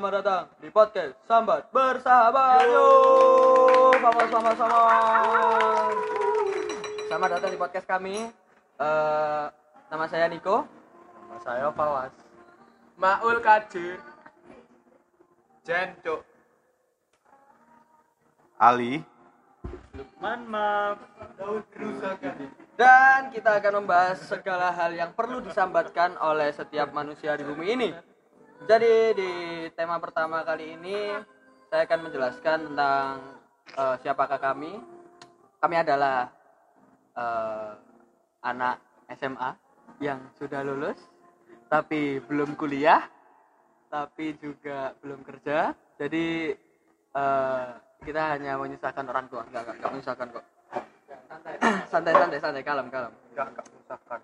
[0.00, 2.64] Selamat datang di podcast Sambat Bersahabat.
[2.72, 4.80] Yuk, sama sama sama.
[7.04, 8.32] Selamat datang di podcast kami.
[8.80, 9.44] Eh,
[9.92, 10.64] nama saya Niko.
[11.20, 12.16] Nama saya Fawas.
[12.96, 14.00] Maul Kadir
[15.68, 16.24] Jencuk
[18.56, 19.04] Ali
[19.92, 20.48] Lukman.
[21.36, 21.68] Daud
[22.80, 28.09] Dan kita akan membahas segala hal yang perlu disambatkan oleh setiap manusia di bumi ini.
[28.60, 29.32] Jadi di
[29.72, 31.16] tema pertama kali ini
[31.72, 33.12] saya akan menjelaskan tentang
[33.72, 34.76] eh, siapakah kami.
[35.60, 36.28] Kami adalah
[37.16, 37.72] eh,
[38.44, 38.76] anak
[39.16, 39.50] SMA
[40.04, 41.00] yang sudah lulus
[41.72, 43.06] tapi belum kuliah,
[43.88, 45.72] tapi juga belum kerja.
[45.96, 46.52] Jadi
[47.16, 47.66] eh,
[48.04, 50.44] kita hanya menyusahkan orang tua, enggak enggak, enggak menyusahkan kok.
[51.90, 53.12] santai santai santai kalem kalem.
[53.32, 54.18] Enggak, enggak menyusahkan.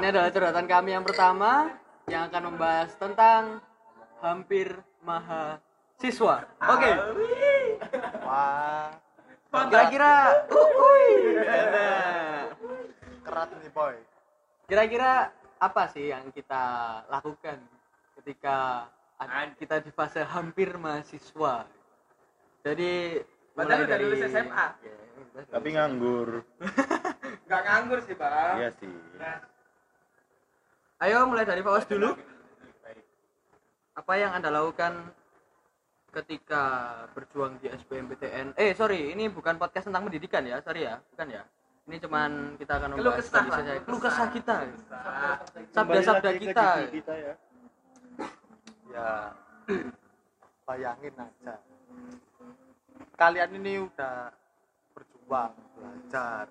[0.00, 1.68] Ini adalah curhatan kami yang pertama
[2.08, 3.60] yang akan membahas tentang
[4.24, 4.72] hampir
[5.04, 6.36] mahasiswa.
[6.48, 6.90] Oke.
[8.24, 8.90] Wah,
[9.48, 10.12] Kira-kira.
[11.72, 12.52] Nah,
[13.24, 13.96] kerat nih boy.
[14.68, 16.64] Kira-kira apa sih yang kita
[17.08, 17.60] lakukan
[18.20, 18.88] ketika
[19.56, 21.64] kita di fase hampir mahasiswa?
[22.64, 23.22] Jadi
[23.56, 24.66] Padahal udah lulus SMA.
[24.86, 26.28] Ya, udah tapi nganggur
[27.50, 28.90] Gak nganggur sih bang iya sih
[30.98, 32.10] Ayo mulai dari Fawas dulu.
[33.94, 35.14] Apa yang Anda lakukan
[36.10, 36.62] ketika
[37.14, 38.58] berjuang di SBMPTN?
[38.58, 41.42] Eh, sorry, ini bukan podcast tentang pendidikan ya, sorry ya, bukan ya.
[41.86, 44.56] Ini cuman kita akan membahas kesah keluh Keluh kesah kita.
[46.18, 46.66] Lagi ke kita.
[46.90, 47.34] kita ya
[48.88, 49.10] Ya,
[50.66, 51.54] bayangin aja.
[53.14, 54.34] Kalian ini udah
[54.98, 56.50] berjuang, belajar,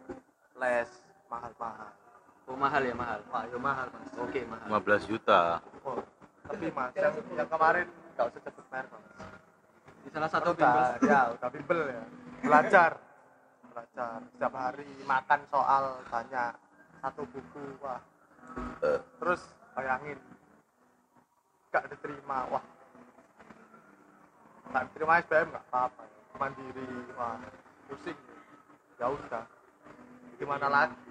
[0.55, 0.89] les,
[1.27, 1.91] mahal-mahal.
[2.47, 3.19] Oh, mahal ya, mahal.
[3.27, 4.11] Wah, ya mahal mas.
[4.15, 4.67] Oke, mahal.
[4.79, 5.99] 15 juta Oh,
[6.47, 9.03] tapi mas, yang, yang kemarin nggak usah cepet merek mas.
[10.07, 10.87] Di salah satu bimbel.
[11.03, 12.03] ya, udah bimbel ya.
[12.39, 12.91] Belajar,
[13.75, 14.19] belajar.
[14.31, 16.51] Setiap hari makan soal banyak,
[17.03, 17.99] satu buku, wah.
[19.19, 19.41] Terus
[19.75, 20.15] bayangin,
[21.75, 22.63] nggak diterima, wah.
[24.71, 26.03] Nggak diterima SBM nggak apa-apa,
[26.39, 26.87] mandiri,
[27.19, 27.35] wah,
[27.91, 28.19] pusing.
[28.95, 29.43] Ya udah,
[30.39, 31.06] gimana lagi?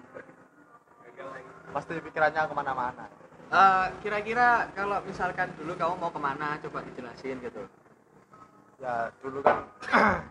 [1.73, 3.05] Pasti pikirannya ke mana-mana.
[3.47, 7.63] Eh, kira-kira kalau misalkan dulu kamu mau ke mana, coba dijelasin gitu.
[8.77, 9.65] ya dulu kan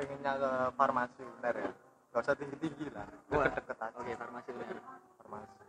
[0.00, 1.68] pengennya ke farmasi uner ya
[2.08, 4.80] gak usah tinggi tinggi lah deket-deket aja Oke, farmasi uner.
[5.20, 5.60] farmasi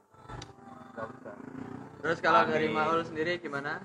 [0.95, 1.35] ya udah
[1.99, 2.51] Terus kalau Amin.
[2.55, 3.84] dari Maul sendiri gimana?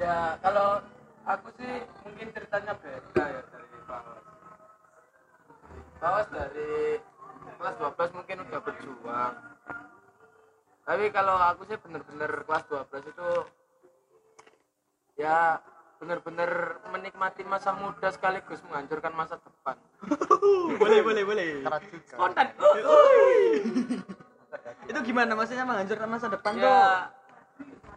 [0.00, 0.80] Ya kalau
[1.28, 1.72] aku sih
[2.08, 4.24] mungkin ceritanya beda ya dari Bawas
[6.00, 6.96] Bawas dari
[7.56, 9.34] kelas 12 mungkin udah berjuang.
[10.86, 13.30] Tapi kalau aku sih bener-bener kelas 12 itu
[15.16, 15.58] ya
[15.96, 19.76] bener-bener menikmati masa muda sekaligus menghancurkan masa depan.
[20.80, 21.46] Boleh, boleh, boleh.
[22.06, 22.52] spontan.
[24.86, 25.32] Itu gimana?
[25.34, 26.68] Maksudnya menghancurkan masa depan tuh?
[26.68, 27.10] ya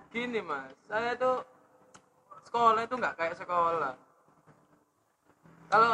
[0.10, 0.74] gini mas.
[0.90, 1.46] Saya tuh
[2.50, 3.94] sekolah itu nggak kayak sekolah.
[5.70, 5.94] Kalau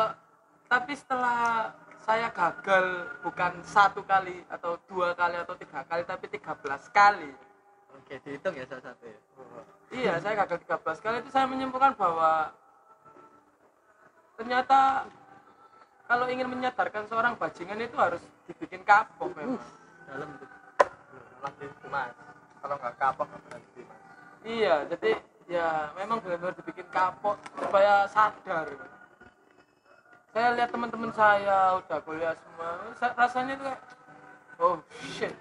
[0.72, 1.72] tapi setelah
[2.06, 2.86] saya gagal
[3.26, 6.54] bukan satu kali atau dua kali atau tiga kali tapi 13
[6.94, 7.32] kali
[7.96, 9.18] Oke, dihitung ya salah satu ya.
[9.90, 12.54] iya saya gagal 13 kali itu saya menyimpulkan bahwa
[14.38, 15.10] ternyata
[16.06, 19.58] kalau ingin menyadarkan seorang bajingan itu harus dibikin kapok memang
[20.06, 20.50] Dalam tuh.
[21.42, 22.14] lagi itu mas
[22.62, 24.02] kalau nggak kapok nggak berhenti mas
[24.46, 25.12] Iya, jadi
[25.50, 28.70] ya memang benar-benar dibikin kapok supaya sadar.
[30.35, 33.81] Saya lihat teman-teman saya udah kuliah semua, sa- rasanya itu kayak
[34.59, 34.75] oh
[35.16, 35.31] shit.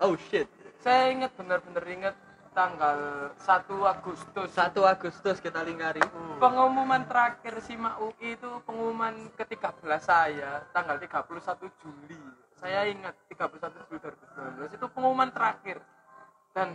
[0.00, 0.48] Oh shit.
[0.80, 2.16] Saya ingat benar-benar ingat
[2.56, 6.00] tanggal 1 Agustus 1 Agustus kita lingkari.
[6.40, 12.16] pengumuman terakhir SIMA UI itu pengumuman ke-13 saya tanggal 31 Juli.
[12.56, 15.84] Saya ingat 31 Juli 2019 itu pengumuman terakhir.
[16.56, 16.72] Dan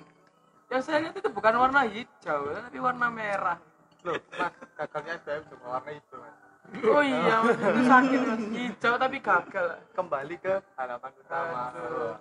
[0.70, 3.58] yang saya lihat itu bukan warna hijau, tapi warna merah.
[4.00, 8.42] loh mas gagalnya SBM cuma warna itu mas Oh iya, itu sakit mas.
[8.54, 9.68] Hijau tapi gagal.
[9.98, 12.16] kembali ke halaman utama Aduh.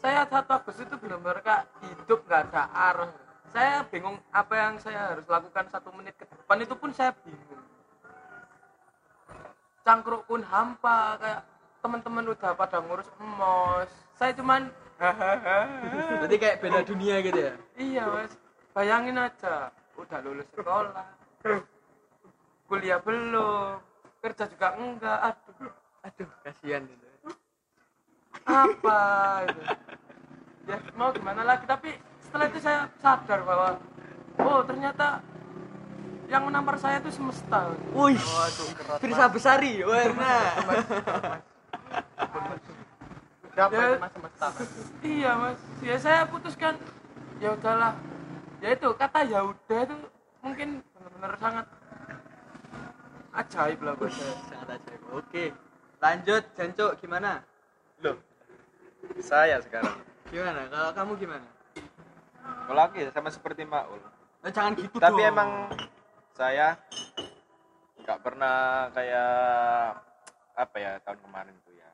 [0.00, 3.10] Saya satu Agustus itu benar-benar kak hidup nggak ada arah.
[3.52, 7.64] Saya bingung apa yang saya harus lakukan satu menit ke depan itu pun saya bingung.
[9.84, 11.40] Cangkruk pun hampa kayak
[11.84, 13.90] teman-teman udah pada ngurus emos.
[14.16, 14.72] Saya cuman
[16.24, 17.52] Berarti kayak beda dunia gitu ya.
[17.76, 18.32] iya mas.
[18.74, 21.06] Bayangin aja, udah lulus sekolah,
[22.64, 23.78] kuliah belum,
[24.18, 25.18] kerja juga enggak.
[25.20, 25.72] Aduh,
[26.02, 27.02] Aduh, kasihan gitu.
[28.44, 29.00] apa
[29.48, 29.62] itu
[30.68, 32.60] ya mau gimana lagi tapi setelah itu
[33.00, 33.80] sadar bahwa
[34.36, 35.22] oh ternyata
[36.28, 38.20] yang menampar saya itu semesta Wih,
[39.00, 40.34] Firsa Besari, warna.
[43.54, 43.86] siapa Ya.
[43.86, 44.68] itu mas semesta mas
[45.00, 46.74] iya mas ya saya putuskan
[47.38, 47.94] ya udahlah
[48.58, 49.96] ya itu kata ya udah itu
[50.42, 51.66] mungkin benar-benar sangat
[53.34, 55.00] ajaib lah saya Sangat ajaib.
[55.10, 55.44] Oke.
[55.98, 57.40] Lanjut, Jancuk gimana?
[58.04, 58.16] Loh,
[59.24, 59.96] saya sekarang.
[60.28, 60.68] Gimana?
[60.68, 61.48] Kalau kamu gimana?
[62.44, 64.00] Kalau aku ya sama seperti Maul.
[64.44, 65.32] Eh, jangan gitu Tapi dong.
[65.32, 65.50] emang
[66.36, 66.76] saya
[68.04, 69.32] nggak pernah kayak
[70.54, 71.90] apa ya tahun kemarin tuh ya.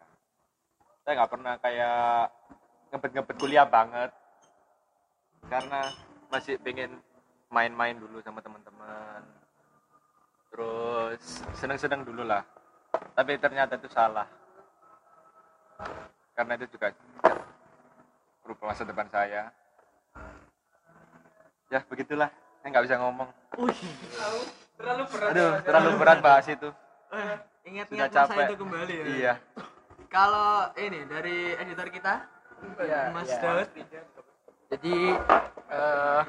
[1.07, 2.01] Saya nggak pernah kayak
[2.91, 4.11] ngebet-ngebet kuliah banget
[5.47, 5.81] karena
[6.27, 6.99] masih pengen
[7.51, 9.23] main-main dulu sama teman-teman.
[10.51, 11.23] Terus
[11.57, 12.43] seneng-seneng dulu lah.
[13.15, 14.27] Tapi ternyata itu salah.
[16.35, 16.91] Karena itu juga
[18.43, 19.55] berubah masa depan saya.
[21.71, 22.29] Ya begitulah.
[22.61, 23.29] Saya nggak bisa ngomong.
[24.81, 26.69] terlalu berat Aduh, terlalu berat bahas itu.
[27.13, 27.35] Eh,
[27.69, 28.47] ingat-ingat masa capek.
[28.49, 29.05] itu kembali ya.
[29.05, 29.35] Iya.
[30.11, 32.15] Kalau ini dari editor kita,
[32.81, 33.41] Iya, Mas iya.
[33.41, 33.69] Daud.
[34.71, 34.97] Jadi
[35.71, 36.23] eh,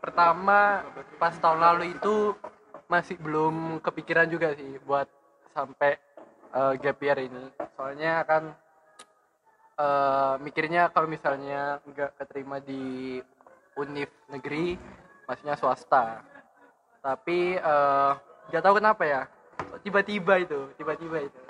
[0.00, 0.82] pertama
[1.20, 2.14] pas tahun lalu itu
[2.86, 5.10] masih belum kepikiran juga sih buat
[5.54, 5.98] sampai
[6.54, 7.50] eh, gap year ini.
[7.74, 8.42] Soalnya kan
[9.78, 13.18] eh, mikirnya kalau misalnya nggak keterima di
[13.76, 14.78] univ negeri,
[15.26, 16.22] maksudnya swasta.
[17.02, 18.12] Tapi eh,
[18.50, 19.22] nggak tahu kenapa ya,
[19.82, 21.40] tiba-tiba itu, tiba-tiba itu.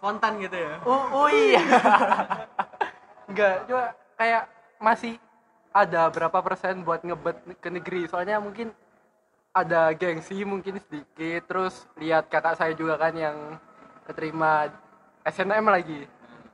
[0.00, 0.80] Spontan gitu ya.
[0.88, 1.60] Oh, oh iya.
[3.28, 3.84] Enggak, cuma
[4.16, 4.42] kayak
[4.80, 5.20] masih
[5.70, 8.08] ada berapa persen buat ngebet ke negeri.
[8.08, 8.72] Soalnya mungkin
[9.50, 11.46] ada gengsi mungkin sedikit.
[11.50, 13.36] Terus lihat kakak saya juga kan yang
[14.06, 14.70] keterima
[15.26, 16.06] SNM lagi.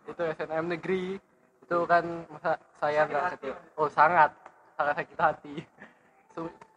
[0.08, 1.20] Itu SNM negeri.
[1.66, 3.58] Itu kan masa saya nggak keterima.
[3.76, 4.30] Oh sangat,
[4.78, 5.54] sangat sakit hati.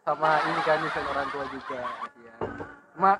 [0.00, 1.80] Sama ini kan nyusahin orang tua juga.
[2.16, 2.34] Ya.
[2.96, 3.12] Cuma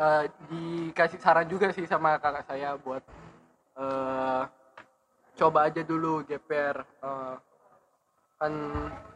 [0.00, 3.04] eh, dikasih saran juga sih sama kakak saya buat
[3.76, 4.42] eh,
[5.36, 7.34] coba aja dulu GPR eh,
[8.40, 8.52] kan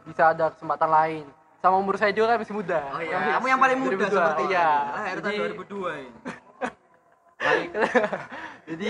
[0.07, 1.25] bisa ada kesempatan lain
[1.57, 4.11] sama umur saya juga kan masih muda Oh iya, kamu yang paling muda 2002.
[4.11, 6.11] seperti iya Lahir tahun jadi 2002 ini.
[8.67, 8.89] jadi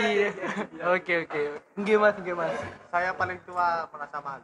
[0.87, 1.41] oke oke
[1.75, 2.53] enggak mas enggak mas
[2.89, 4.43] saya paling tua merasa malu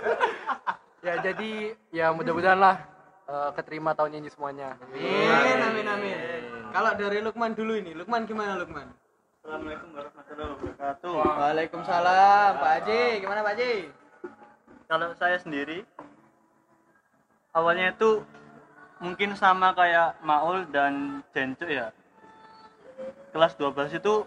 [1.06, 1.50] ya jadi
[1.90, 2.76] ya mudah-mudahan lah
[3.24, 6.16] eh, keterima tahun ini semuanya Amin, amin, amin.
[6.70, 8.86] Kalau dari Lukman dulu ini, Lukman gimana Lukman?
[9.42, 11.14] Assalamualaikum warahmatullahi wabarakatuh.
[11.18, 13.02] Waalaikumsalam, Pak Haji.
[13.18, 13.72] Gimana Pak Haji?
[14.86, 15.82] Kalau saya sendiri
[17.50, 18.22] awalnya itu
[19.00, 21.90] mungkin sama kayak Maul dan Jenco ya.
[23.32, 24.26] Kelas 12 itu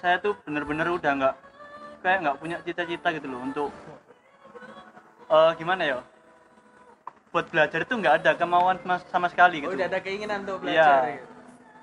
[0.00, 1.34] saya tuh bener-bener udah nggak
[2.00, 3.70] kayak nggak punya cita-cita gitu loh untuk
[5.30, 5.98] eh gimana ya?
[7.30, 9.76] Buat belajar itu nggak ada kemauan sama, sama sekali Oh, gitu.
[9.78, 10.66] udah ada keinginan untuk Iya.
[10.66, 11.26] belajar gitu.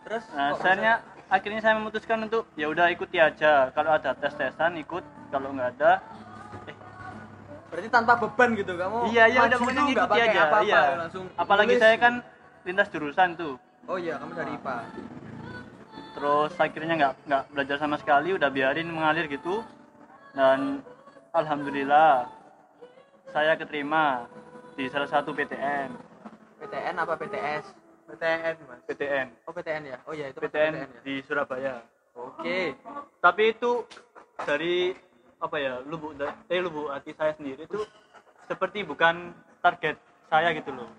[0.08, 0.94] Terus Nah, saya
[1.28, 3.72] akhirnya saya memutuskan untuk ya udah ikuti aja.
[3.72, 6.00] Kalau ada tes-tesan ikut, kalau nggak ada
[7.68, 9.12] berarti tanpa beban gitu kamu?
[9.12, 10.42] iya iya udah pokoknya ngikuti aja.
[10.48, 10.82] apa-apa, iya.
[10.96, 11.84] langsung Apalagi nulis.
[11.84, 12.14] saya kan
[12.64, 13.56] lintas jurusan tuh.
[13.88, 14.78] Oh iya, kamu dari IPA.
[16.18, 19.64] Terus akhirnya nggak nggak belajar sama sekali, udah biarin mengalir gitu.
[20.36, 20.84] Dan
[21.32, 22.28] alhamdulillah
[23.32, 24.28] saya keterima
[24.76, 25.90] di salah satu PTN.
[26.58, 27.66] PTN apa PTS?
[28.08, 29.28] PTN mas PTN.
[29.46, 29.98] Oh PTN ya.
[30.08, 31.02] Oh iya itu PTN PTN ya.
[31.04, 31.76] di Surabaya.
[32.18, 32.74] Oke.
[33.22, 33.84] Tapi itu
[34.42, 34.96] dari
[35.38, 36.18] apa ya lubuk
[36.50, 37.86] eh lubuk hati saya sendiri itu
[38.50, 40.00] seperti bukan target
[40.32, 40.90] saya gitu loh.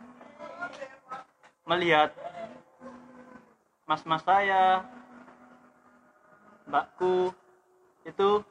[1.66, 2.14] Melihat
[3.88, 4.84] mas-mas saya
[6.68, 7.32] mbakku
[8.04, 8.44] itu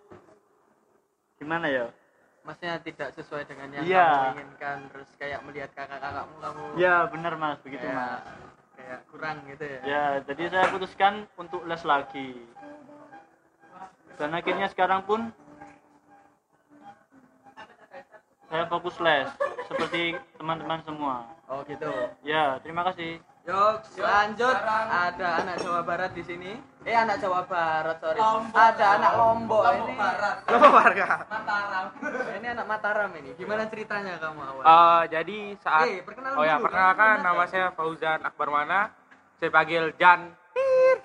[1.37, 1.85] gimana ya?
[2.43, 4.07] Maksudnya tidak sesuai dengan yang Iya.
[4.07, 7.59] kamu inginkan terus kayak melihat kakak-kakakmu kamu ya benar mas.
[7.63, 8.23] Begitu kayak, mas.
[8.75, 9.79] kayak kurang gitu ya.
[9.83, 12.29] ya jadi saya putuskan untuk les lagi.
[14.17, 15.29] Dan akhirnya sekarang pun
[18.47, 19.27] saya fokus les
[19.67, 21.15] seperti teman-teman semua
[21.47, 21.87] Oh gitu.
[22.23, 24.59] ya terima kasih Yuk, lanjut.
[24.91, 26.51] Ada anak Jawa Barat di sini.
[26.83, 28.19] Eh, anak Jawa Barat, sorry.
[28.51, 29.95] Ada anak Lombok, ini.
[30.51, 31.07] Lombok warga
[32.35, 33.31] Ini anak Mataram ini.
[33.39, 34.63] Gimana ceritanya kamu awal?
[34.67, 38.91] Eh, jadi saat Eh, perkenalan oh ya dulu, perkenalkan nama saya Fauzan Akbar Mana
[39.39, 40.27] saya panggil Jan
[40.59, 40.95] Eh,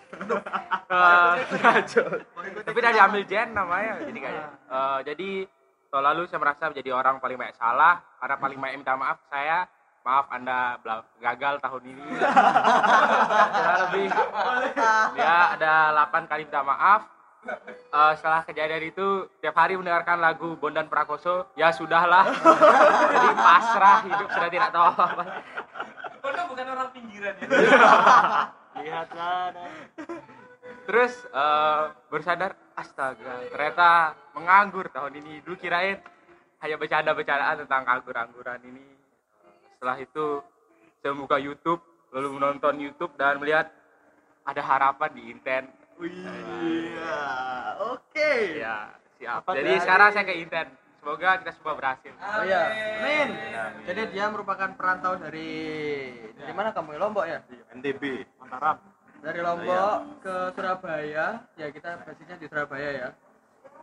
[2.66, 5.30] tapi udah diambil Jan namanya jadi kayak Eh, jadi
[5.92, 9.68] tahun lalu saya merasa menjadi orang paling banyak salah karena paling banyak minta maaf saya
[10.08, 10.80] maaf anda
[11.20, 12.04] gagal tahun ini.
[13.52, 14.08] Ya lebih
[15.20, 15.72] ya ada
[16.08, 17.12] 8 kali minta maaf.
[17.44, 22.24] Eh, setelah kejadian itu tiap hari mendengarkan lagu Bondan Prakoso ya sudahlah.
[23.12, 25.24] Jadi pasrah hidup sudah tidak tahu apa
[26.24, 27.46] Pondok bukan orang pinggiran ya.
[28.80, 29.52] lihatlah
[30.82, 33.90] terus eh, baru sadar astaga ternyata
[34.32, 35.40] menganggur tahun ini.
[35.40, 36.00] Dulu kirain
[36.58, 38.86] hanya bercanda-bercandaan tentang anggur-angguran ini.
[39.74, 40.40] Setelah itu
[40.98, 43.66] saya buka YouTube lalu menonton YouTube dan melihat
[44.42, 45.64] ada harapan di Inten
[46.02, 47.14] Iya,
[47.80, 48.32] oke.
[48.58, 49.42] ya siap.
[49.42, 50.66] Apa jadi dari- sekarang saya ke Inten
[50.98, 52.10] semoga kita semua berhasil.
[52.14, 52.62] Oh iya,
[52.98, 53.28] Amin.
[53.82, 55.50] Jadi dia merupakan perantau dari
[56.34, 56.94] dari mana kamu?
[56.94, 57.38] Lombok ya?
[57.72, 58.02] NTB
[58.38, 58.78] Mataram
[59.22, 61.26] Dari Lombok ke Surabaya.
[61.54, 63.08] Ya kita basicnya di Surabaya ya.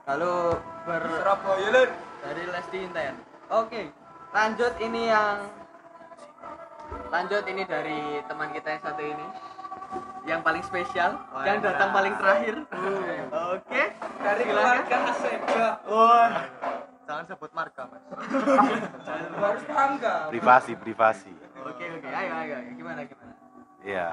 [0.05, 0.34] Lalu
[0.84, 1.81] ber Surabaya
[2.19, 3.15] dari Lesti Inten.
[3.50, 3.89] Oke,
[4.29, 5.48] lanjut ini yang
[7.10, 9.27] lanjut ini dari teman kita yang satu ini
[10.25, 12.55] yang paling spesial yang datang paling terakhir
[13.29, 13.81] oke
[14.22, 15.67] Dari silakan keluarga Asega.
[15.89, 16.29] Wah
[17.10, 18.03] jangan sebut marga mas
[19.34, 20.15] Harus bangga.
[20.29, 22.72] privasi privasi oke oke ayo ayo ayo.
[22.77, 23.34] gimana gimana
[23.81, 24.08] ya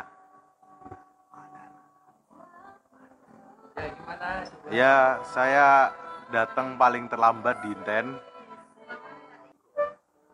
[3.77, 4.29] Ya gimana?
[4.73, 4.97] ya
[5.37, 5.93] saya
[6.33, 8.07] datang paling terlambat di Inten.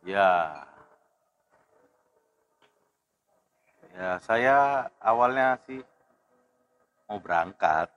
[0.07, 0.63] Ya.
[3.93, 5.83] Ya saya awalnya sih
[7.11, 7.91] mau berangkat.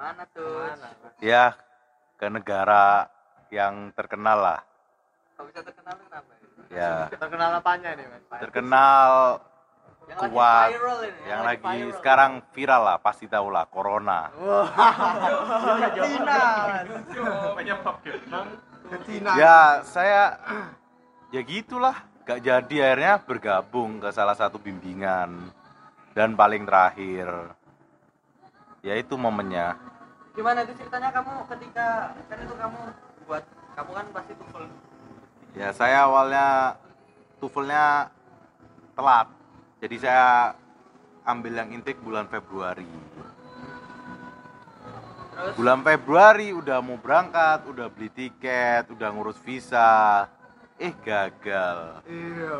[0.00, 0.74] Mana tuh?
[1.22, 1.54] Ya
[2.16, 3.06] ke negara
[3.52, 4.60] yang terkenal lah.
[5.36, 6.32] Kalau bisa terkenal kenapa
[6.72, 6.92] ya?
[7.12, 8.40] Terkenal apanya ini mas?
[8.40, 9.10] Terkenal
[10.06, 11.94] yang kuat lagi viral ini yang lagi viral.
[11.98, 14.30] sekarang viral lah pasti tahu lah corona.
[15.98, 16.42] Cina
[19.02, 20.22] Cina ya saya
[21.34, 21.96] ya gitulah.
[22.26, 25.54] Gak jadi akhirnya bergabung ke salah satu bimbingan.
[26.10, 27.54] Dan paling terakhir
[28.82, 29.74] ya itu momennya.
[30.38, 32.80] Gimana itu ceritanya kamu ketika kan itu kamu
[33.26, 33.44] buat
[33.74, 34.64] kamu kan pasti tumpul.
[35.58, 36.78] Ya saya awalnya
[37.42, 38.10] tuvelnya
[38.94, 39.28] telat
[39.76, 40.56] jadi saya
[41.26, 42.86] ambil yang intake bulan Februari.
[45.36, 45.52] Terus?
[45.52, 50.24] Bulan Februari udah mau berangkat udah beli tiket udah ngurus visa.
[50.80, 52.04] Eh gagal.
[52.08, 52.56] Iya.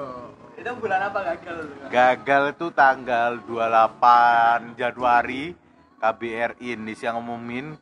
[0.60, 1.56] Itu bulan apa gagal?
[1.88, 5.52] Gagal itu tanggal 28 Januari
[6.00, 7.76] KBRI Indonesia ngumumin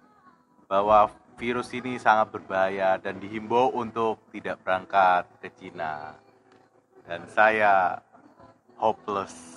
[0.70, 6.14] bahwa virus ini sangat berbahaya dan dihimbau untuk tidak berangkat ke Cina.
[7.02, 7.98] Dan saya
[8.84, 9.56] hopeless.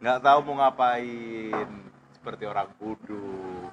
[0.00, 1.68] Nggak tahu mau ngapain
[2.16, 3.68] seperti orang bodoh.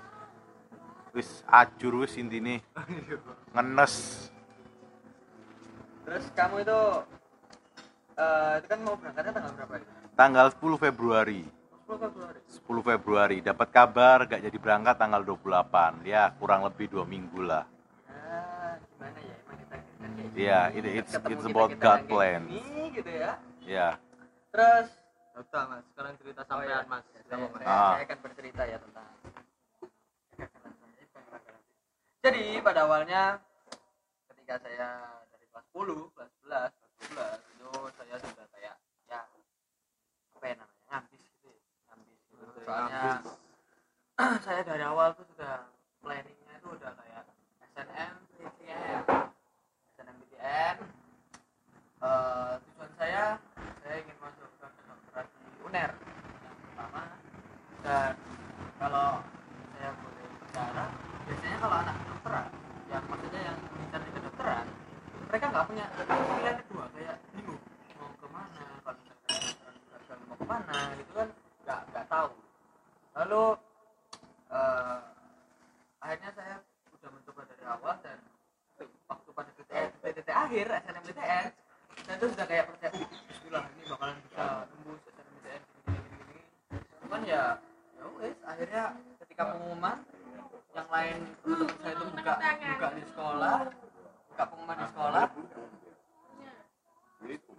[1.15, 2.59] Wis acur wis intine.
[3.55, 4.27] Ngenes.
[6.03, 6.79] Terus kamu itu
[8.19, 9.85] eh itu kan mau berangkatnya tanggal berapa ya?
[10.19, 11.43] tanggal 10 Februari.
[11.87, 12.39] 10 Februari.
[12.47, 13.37] 10 Februari.
[13.39, 17.63] Dapat kabar gak jadi berangkat tanggal 28 ya kurang lebih dua minggu lah.
[18.11, 19.30] Ah gimana ya
[20.31, 22.41] Iya, it- it's- Ketemu it's kita-kita about God plan.
[22.45, 23.31] gini, gitu ya.
[23.61, 23.89] Ya
[24.51, 24.87] terus?
[25.31, 25.83] Udah mas.
[25.89, 27.03] Sekarang cerita oh sampean iya, mas.
[27.07, 27.51] Saya, Sama, Mas.
[27.55, 27.91] saya, Ah.
[27.93, 29.07] saya akan bercerita ya tentang
[32.21, 33.23] jadi pada awalnya
[34.29, 34.89] ketika saya
[35.25, 38.75] dari kelas 10 kelas 11 kelas 12 itu saya sudah kayak
[39.07, 39.21] ya
[40.35, 41.61] apa ya namanya ngambis gitu ya.
[41.87, 42.45] Ngambis gitu.
[42.61, 43.03] Soalnya
[44.45, 45.65] saya dari awal tuh sudah
[45.97, 47.23] planningnya itu udah kayak
[47.73, 49.01] SNM PTN
[50.41, 50.77] SNM PTN
[52.01, 53.37] Eh, tujuan saya
[53.85, 55.91] saya ingin masuk ke kedokteran di UNER.
[56.41, 57.03] Yang pertama
[57.85, 58.13] dan
[58.81, 59.09] kalau
[59.77, 60.85] saya boleh bicara
[61.29, 62.47] biasanya kalau anak kedokteran
[62.89, 63.57] yang maksudnya yang
[64.01, 64.65] di kedokteran
[65.29, 67.61] mereka nggak punya pilihan kedua kayak bingung
[68.01, 71.29] mau ke mana kalau misalnya kedokteran mau ke mana gitu kan
[71.61, 72.29] nggak nggak tahu.
[73.13, 73.43] Lalu
[74.49, 74.99] eh,
[76.01, 76.55] akhirnya saya
[76.97, 78.17] sudah mencoba dari awal dan
[80.11, 81.45] TTT akhir SNMPTN
[82.03, 86.39] saya tuh sudah kayak percaya "Uh, Bismillah ini bakalan bisa nembus SNMPTN gini
[86.99, 87.43] cuman ya
[87.95, 88.83] ya wes akhirnya
[89.23, 89.97] ketika pengumuman
[90.75, 93.57] yang lain teman-teman saya itu buka buka di sekolah
[94.31, 95.25] buka pengumuman di sekolah.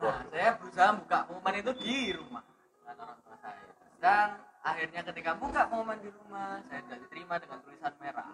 [0.02, 2.42] Nah saya berusaha buka pengumuman itu di rumah
[2.82, 3.70] saya.
[4.02, 4.28] Dan
[4.66, 8.28] akhirnya ketika buka pengumuman di rumah saya tidak diterima dengan tulisan merah.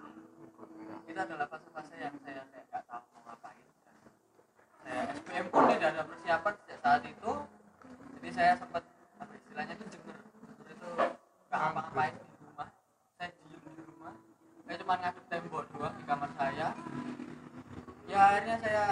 [1.04, 3.67] Itu adalah fase-fase yang saya kayak nggak tahu mau ngapain
[4.88, 7.32] saya SPM pun tidak ada persiapan sejak saat itu.
[8.16, 8.82] Jadi saya sempat
[9.20, 10.16] apa istilahnya itu jeger.
[10.16, 10.88] Jeger itu
[11.48, 12.68] nggak ngapa-ngapain di rumah.
[13.20, 14.14] Saya diem di rumah.
[14.64, 16.68] Saya cuma ngadep tembok doang di kamar saya.
[18.08, 18.84] Ya akhirnya saya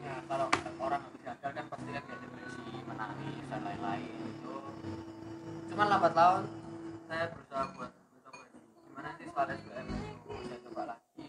[0.00, 0.48] ya kalau
[0.80, 4.56] orang habis gagal kan pasti kan kayak depresi menangis dan lain-lain itu
[5.72, 6.44] cuman lambat laun
[7.08, 7.92] saya berusaha buat
[9.34, 11.26] soal SBM itu saya coba lagi.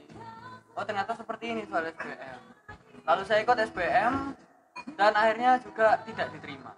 [0.78, 2.55] Oh ternyata seperti ini soal SBM
[3.06, 4.14] lalu saya ikut SBM
[4.98, 6.74] dan akhirnya juga tidak diterima.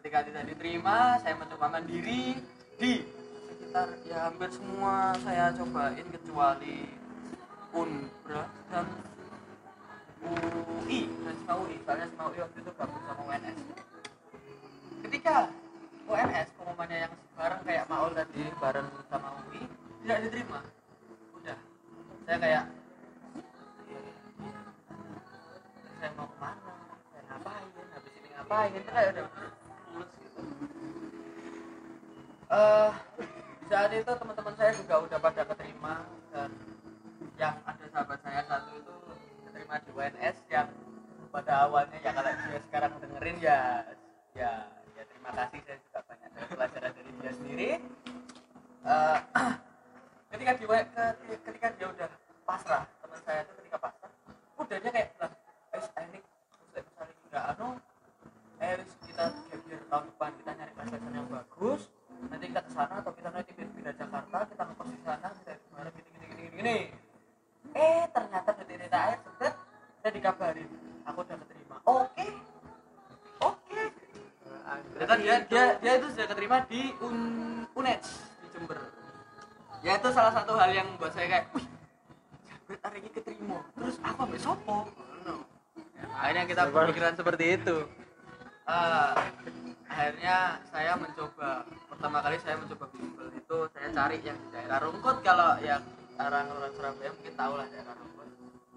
[0.00, 2.40] Ketika tidak diterima saya mencoba mandiri
[2.80, 3.04] di
[3.48, 6.88] sekitar ya hampir semua saya cobain kecuali
[7.70, 8.86] Unbra dan
[10.20, 13.58] UI dan sama UI soalnya sama UI waktu itu gabung sama UNS
[15.06, 15.48] ketika
[16.10, 19.62] UNS pengumumannya yang bareng kayak Maul tadi bareng sama UI
[20.02, 20.60] tidak diterima.
[21.38, 21.58] Udah.
[22.26, 22.64] Saya kayak
[26.00, 26.72] saya mau ke mana?
[27.12, 27.68] Saya ngapain?
[27.92, 28.70] Habis ini ngapain?
[28.72, 29.24] Itu kayak udah
[29.92, 30.40] mulus gitu.
[33.60, 35.94] Di saat itu teman-teman saya juga udah pada keterima
[36.34, 36.50] dan
[37.38, 38.94] yang ada sahabat saya satu itu
[39.46, 40.68] keterima di UNS yang
[41.30, 43.58] pada awalnya ya kalau dia sekarang dengerin ya
[44.34, 44.52] ya
[44.98, 45.58] ya terima kasih.
[45.62, 47.70] Saya juga banyak dari pelajaran dari dia sendiri.
[48.80, 49.18] Eh,
[50.34, 52.08] ketika dia ke- ketika dia udah
[52.48, 54.10] pasrah teman saya itu ketika pasrah
[54.58, 55.32] udah dia kayak bilang
[55.70, 56.18] eh ini
[56.74, 57.68] saya misalnya nggak anu
[58.58, 61.82] eh wis kita gap year tahun depan kita nyari kelas yang bagus
[62.28, 65.52] nanti kita ke sana atau kita nanti pindah, pindah Jakarta kita ngekos di sana kita
[65.72, 66.78] bareng gini gini gini gini
[67.76, 69.54] eh ternyata detik akhir sebet
[70.00, 70.70] saya dikabarin
[71.04, 72.26] aku udah keterima oke
[73.44, 73.82] oke
[74.70, 77.18] Ternyata dia dia dia itu sudah keterima di Un,
[77.78, 78.02] UNED
[78.42, 78.78] di Jember.
[79.86, 81.66] Ya itu salah satu hal yang buat saya kayak, wih,
[82.42, 83.58] jabret hari ini keterima.
[83.78, 84.78] Terus aku ambil sopo?
[85.22, 85.46] No.
[85.94, 87.76] Ya, akhirnya kita berpikiran seperti itu.
[88.66, 89.12] Eh,
[89.86, 95.22] akhirnya saya mencoba pertama kali saya mencoba bimbel itu saya cari yang di daerah Rungkut
[95.22, 95.82] kalau yang
[96.18, 98.28] orang orang Surabaya mungkin tahu lah daerah Rungkut.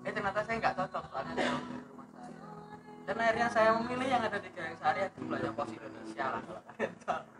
[0.06, 2.38] Eh ternyata saya nggak cocok soalnya jauh dari rumah saya
[3.03, 6.62] dan akhirnya saya memilih yang ada di Gang Sari yang jumlahnya pos Indonesia lah kalau
[6.71, 7.33] kalian tahu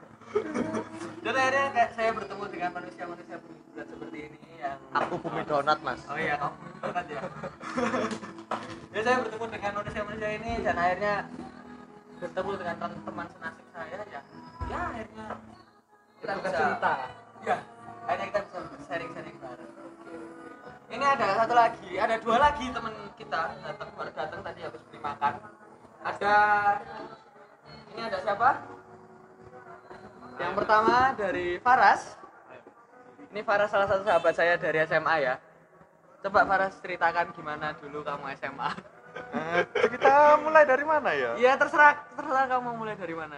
[1.24, 6.02] dan akhirnya kayak saya bertemu dengan manusia-manusia bulat seperti ini yang Aku bumi donat mas.
[6.10, 7.22] oh iya kamu bumi donat ya?
[8.94, 11.16] Ya saya bertemu dengan manusia-manusia ini dan akhirnya
[12.18, 14.22] bertemu dengan teman senasib saya ya.
[14.70, 15.28] Ya akhirnya
[16.22, 16.94] kita bisa cinta.
[17.46, 17.58] ya
[18.06, 18.58] akhirnya kita bisa
[18.90, 19.72] sharing-sharing bareng.
[20.94, 25.00] Ini ada satu lagi ada dua lagi teman kita datang baru datang tadi habis beli
[25.02, 25.34] makan.
[26.04, 26.36] Ada
[27.94, 28.50] ini ada siapa
[30.40, 32.18] yang pertama dari Faras.
[33.34, 35.36] Ini Faras salah satu sahabat saya dari SMA ya.
[36.22, 38.72] Coba Faras ceritakan gimana dulu kamu SMA
[39.14, 39.62] Eh,
[39.94, 41.38] kita mulai dari mana ya?
[41.38, 43.38] ya terserah terserah kamu mulai dari mana.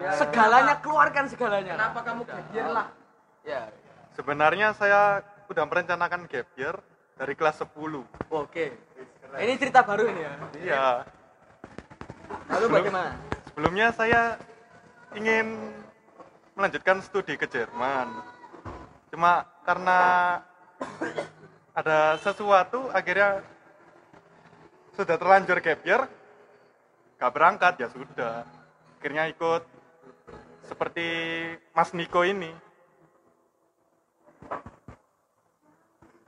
[0.00, 1.76] Ya, segalanya keluarkan segalanya.
[1.76, 2.86] Kenapa kamu gap year lah?
[3.44, 3.68] ya.
[4.16, 5.20] Sebenarnya saya
[5.52, 6.80] udah merencanakan gap year
[7.20, 8.08] dari kelas 10.
[8.32, 8.66] oke.
[9.36, 10.32] Ini cerita baru ini ya?
[10.64, 10.86] Iya.
[12.48, 13.12] lalu bagaimana?
[13.52, 14.20] Sebelumnya saya
[15.16, 15.72] ingin
[16.58, 18.10] melanjutkan studi ke Jerman.
[19.14, 20.00] Cuma karena
[21.72, 23.40] ada sesuatu akhirnya
[24.98, 26.02] sudah terlanjur gap year,
[27.16, 28.42] gak berangkat ya sudah.
[28.98, 29.62] Akhirnya ikut
[30.66, 31.06] seperti
[31.70, 32.50] Mas Niko ini.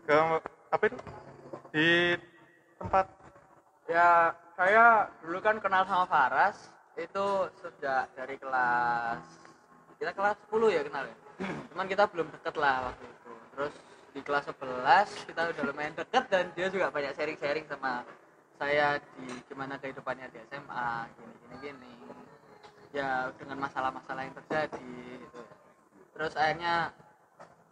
[0.07, 0.17] Ke
[0.71, 0.99] apa itu?
[1.75, 2.15] Di
[2.79, 3.07] tempat
[3.91, 7.27] ya saya dulu kan kenal sama Faras itu
[7.65, 9.23] sejak dari kelas
[10.01, 11.17] kita kelas 10 ya kenal ya?
[11.73, 13.33] Cuman kita belum deket lah waktu itu.
[13.53, 13.75] Terus
[14.17, 18.05] di kelas 11 kita udah lumayan deket dan dia juga banyak sharing-sharing sama
[18.57, 21.93] saya di gimana kehidupannya di SMA gini gini gini.
[22.97, 25.41] Ya dengan masalah-masalah yang terjadi gitu.
[26.17, 26.97] Terus akhirnya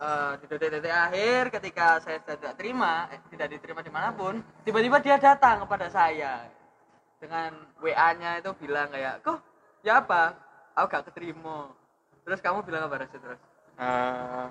[0.05, 5.01] eh, di detik-detik akhir ketika saya tidak terima eh, tidak diterima di mana pun tiba-tiba
[5.01, 6.58] dia datang kepada saya
[7.19, 9.39] dengan WA-nya itu bilang kayak kok
[9.83, 10.35] ya apa?
[10.75, 11.71] Aku gak keterima.
[12.23, 13.41] Terus kamu bilang apa Rasul terus?
[13.79, 14.47] Eh,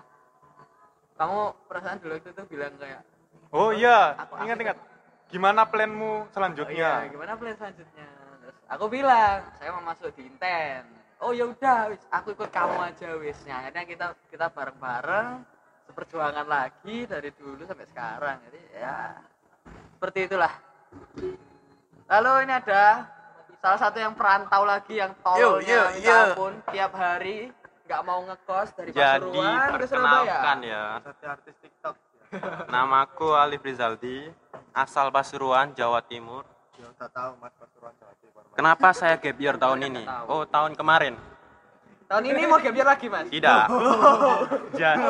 [1.16, 3.02] kamu perasaan dulu itu tuh bilang kayak
[3.50, 4.78] Oh iya, Aku- aku- ingat-ingat.
[5.28, 7.04] Gimana planmu oh selanjutnya?
[7.04, 8.08] iya gimana plan selanjutnya?
[8.40, 10.84] Terus aku bilang saya mau masuk di Inten.
[11.20, 13.36] Oh ya udah wis aku ikut kamu aja wis.
[13.44, 15.44] Nah, akhirnya kita kita bareng-bareng
[15.88, 18.38] seperjuangan lagi dari dulu sampai sekarang.
[18.48, 19.16] Jadi ya
[19.96, 20.54] seperti itulah
[22.08, 23.08] lalu ini ada
[23.60, 26.18] salah satu yang perantau lagi yang tolnya yo, minta yo.
[26.32, 27.52] ampun tiap hari
[27.88, 31.96] nggak mau ngekos dari Jadi Pasuruan ke Surabaya perkenalkan ya, Jadi artis TikTok.
[32.68, 34.28] namaku Alif Rizaldi,
[34.76, 36.44] asal Pasuruan, Jawa Timur.
[36.76, 38.44] Ya tahu Mas Pasuruan Jawa Timur.
[38.52, 40.04] Kenapa saya gap year tahun ini?
[40.28, 41.16] Oh, tahun kemarin.
[42.08, 43.64] Tahun ini mau gap year lagi mas Tidak.
[44.80, 45.04] Jadi,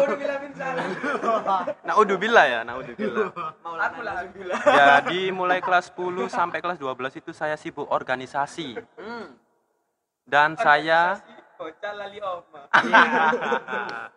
[1.86, 3.30] naudzubillah ya, naudzubillah.
[3.62, 4.26] mau aku lah
[4.66, 8.82] Jadi mulai kelas 10 sampai kelas 12 itu saya sibuk organisasi.
[8.98, 9.26] hmm.
[10.28, 11.22] Dan saya
[11.58, 12.70] Bocah lali oma.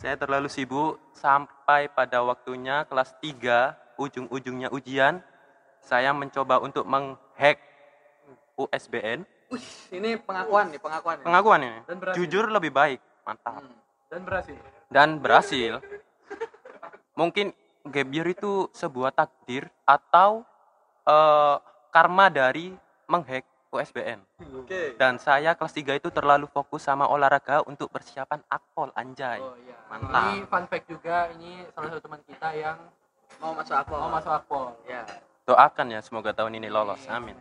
[0.00, 5.22] saya terlalu sibuk sampai pada waktunya kelas 3 ujung-ujungnya ujian
[5.78, 7.62] saya mencoba untuk menghack
[8.58, 9.22] USBN
[9.56, 9.64] Wih,
[9.94, 11.16] ini pengakuan nih, pengakuan.
[11.16, 11.24] nih.
[11.24, 12.18] pengakuan ini Dan berhasil.
[12.18, 13.64] jujur lebih baik mantap
[14.06, 14.56] Dan berhasil.
[14.88, 15.72] dan berhasil
[17.12, 17.50] mungkin
[17.84, 20.44] gap year itu sebuah takdir atau
[21.02, 21.56] eh,
[21.88, 24.20] karma dari menghack USBN
[24.56, 24.94] Oke.
[24.94, 29.74] dan saya kelas 3 itu terlalu fokus sama olahraga untuk persiapan akpol anjay Oh iya.
[29.86, 30.18] Mantap.
[30.24, 32.78] Ini fun fact juga, ini salah satu teman kita yang
[33.36, 33.92] Mau masuk apa?
[33.92, 34.66] mau masuk akpol.
[34.84, 35.02] Ya.
[35.42, 37.38] doakan ya semoga tahun ini lolos amin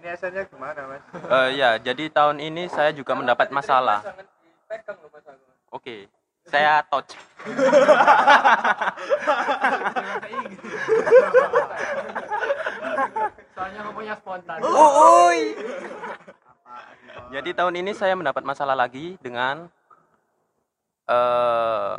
[0.00, 1.02] NISN-nya gimana mas?
[1.14, 4.02] Eh, ya jadi tahun ini saya juga mendapat masalah
[5.70, 6.08] oke
[6.44, 7.16] saya touch
[13.54, 14.58] Soalnya ngomongnya spontan.
[17.32, 19.70] Jadi tahun ini saya mendapat masalah lagi dengan
[21.08, 21.94] eh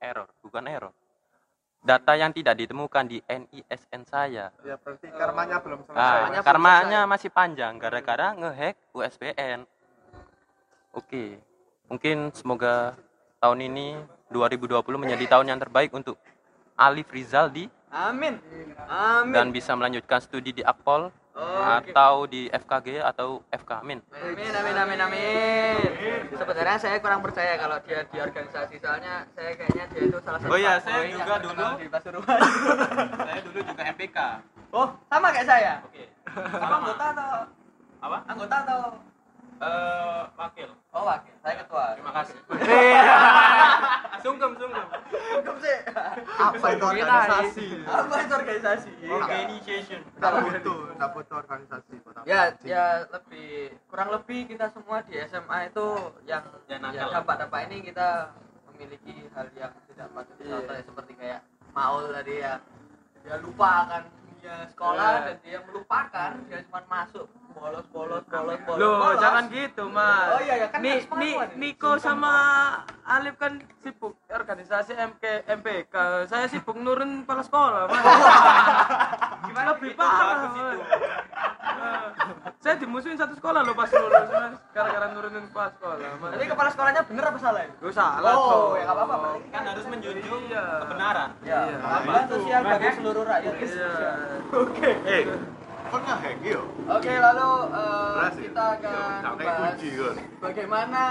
[0.00, 0.92] error, bukan error.
[1.80, 4.52] Data yang tidak ditemukan di NISN saya.
[4.60, 5.96] Ya berarti karmanya belum selesai.
[5.96, 9.64] Ah, belum karmanya masih panjang gara-gara ngehack USBN.
[10.92, 11.40] Oke.
[11.88, 12.94] Mungkin semoga
[13.40, 13.96] tahun ini
[14.28, 16.20] 2020 menjadi tahun yang terbaik untuk
[16.76, 18.38] Alif Rizaldi Amin.
[18.86, 19.34] Amin.
[19.34, 21.94] dan bisa melanjutkan studi di Akpol Oke.
[21.94, 24.02] atau di FKG atau FK Amin.
[24.10, 25.74] Amin, amin, amin, amin.
[26.34, 30.50] Sebenarnya saya kurang percaya kalau dia di organisasi, soalnya saya kayaknya dia itu salah satu.
[30.50, 31.66] Oh iya, saya juga dulu.
[31.78, 32.40] di Pasuruan.
[33.30, 34.18] Saya dulu juga MPK.
[34.70, 35.72] oh, sama kayak saya.
[35.86, 36.04] Oke.
[36.26, 37.32] Apa anggota atau
[38.00, 38.18] Apa?
[38.26, 38.80] anggota atau
[39.60, 40.72] Eh, wakil.
[40.96, 41.34] oh wakil?
[41.44, 41.84] Saya ketua.
[41.92, 42.36] Terima kasih.
[44.24, 44.84] sungkem, sungkem.
[45.36, 45.76] Cukup sih.
[46.40, 47.66] Apa itu organisasi?
[47.84, 48.90] Apa itu organisasi?
[49.04, 50.00] Organization.
[50.00, 51.94] Tidak butuh, tidak butuh organisasi.
[52.24, 55.86] Ya, ya lebih kurang lebih kita semua di SMA itu
[56.24, 57.08] yang Ya, ya, nakal.
[57.20, 58.32] dampak-dampak ini kita
[58.72, 61.40] memiliki hal yang tidak patut dicontoh ya seperti kayak
[61.76, 62.56] Maul tadi ya
[63.20, 64.02] dia lupa akan
[64.40, 65.20] dunia sekolah Iya.
[65.22, 69.20] dan dia melupakan dia cuma masuk bolos bolos bolos bolos Loh, bolos.
[69.20, 70.28] jangan gitu, Mas.
[70.32, 71.30] Oh iya, ya, kan Ni, ni.
[71.60, 72.32] Niko sama
[73.04, 75.94] Alif kan sibuk organisasi MK, MPK.
[76.24, 78.00] Saya sibuk nurun kepala sekolah, Mas.
[79.44, 80.48] Gimana lebih parah,
[82.60, 84.52] Saya dimusuhin satu sekolah loh pas lulus, Mas.
[84.70, 86.30] Gara-gara nurunin kepala sekolah, Mas.
[86.30, 87.70] Tapi kepala sekolahnya bener apa salah ya?
[87.80, 88.68] Gue salah Oh, toh.
[88.76, 90.64] ya apa-apa, Kan harus menjunjung Iya.
[90.84, 91.28] kebenaran.
[91.40, 93.64] Ya, keadilan sosial bagi seluruh rakyat Iya.
[93.64, 93.90] Indonesia.
[95.06, 95.22] Eh,
[95.90, 96.60] kok ngehack yo?
[96.86, 98.42] Oke, lalu Berhasil.
[98.44, 100.16] kita akan kan?
[100.38, 101.02] bagaimana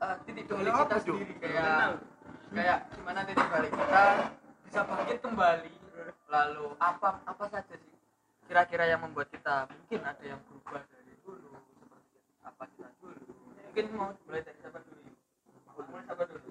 [0.00, 2.00] eh, titik balik kita sendiri kayak
[2.50, 4.04] kayak gimana titik balik kita
[4.64, 5.72] bisa bangkit kembali.
[6.30, 7.89] Lalu apa apa saja sih
[8.50, 13.22] kira-kira yang membuat kita mungkin ada yang berubah dari dulu seperti apa kita dulu.
[13.70, 15.00] Mungkin mau mulai dari siapa dulu?
[15.86, 16.48] Mulai siapa dulu?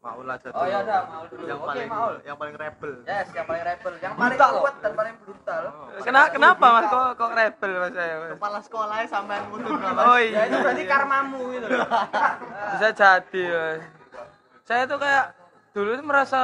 [0.00, 1.44] Maul aja Oh ya udah, Maul dulu.
[1.44, 2.14] Yang Oke, paling Maul.
[2.24, 2.92] yang paling rebel.
[3.04, 4.52] Yes, yang paling rebel, yang paling Brutal.
[4.60, 5.62] kuat dan paling brutal.
[6.00, 8.14] Kenapa, kenapa Mas kok kok rebel Mas saya?
[8.16, 8.30] Mas?
[8.36, 10.40] Kepala sekolahnya sampean mundur Oh Ya iya.
[10.48, 11.88] itu berarti karmamu gitu loh.
[12.76, 13.80] bisa jadi Mas.
[14.68, 15.24] saya tuh kayak
[15.72, 16.40] dulu tuh merasa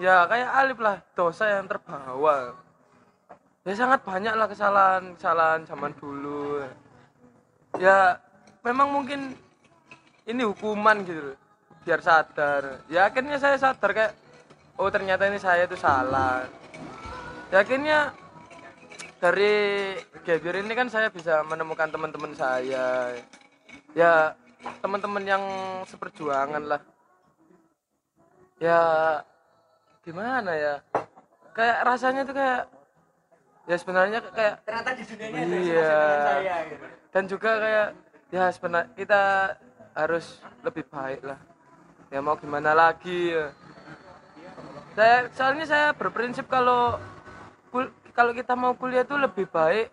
[0.00, 2.56] ya kayak Alif lah dosa yang terbawa
[3.62, 6.66] ya sangat banyak lah kesalahan kesalahan zaman dulu.
[7.78, 8.18] Ya
[8.66, 9.38] memang mungkin
[10.26, 11.34] ini hukuman gitu
[11.86, 12.82] biar sadar.
[12.90, 14.12] Ya akhirnya saya sadar kayak
[14.78, 16.46] oh ternyata ini saya tuh salah.
[17.54, 18.10] Ya akhirnya
[19.22, 19.94] dari
[20.26, 23.14] Gebir ini kan saya bisa menemukan teman-teman saya.
[23.94, 24.34] Ya
[24.82, 25.44] teman-teman yang
[25.86, 26.82] seperjuangan lah.
[28.58, 28.78] Ya
[30.06, 30.74] gimana ya?
[31.54, 32.62] Kayak rasanya tuh kayak
[33.62, 35.86] ya sebenarnya kayak Ternyata di dunia ini ada Iya.
[35.86, 36.86] sama saya gitu.
[37.08, 37.88] dan juga kayak
[38.28, 39.22] ya sebenarnya kita
[39.92, 40.26] harus
[40.60, 41.38] lebih baik lah
[42.08, 43.46] ya mau gimana lagi ya.
[44.92, 46.98] saya soalnya saya berprinsip kalau
[47.68, 49.88] kul- kalau kita mau kuliah itu lebih baik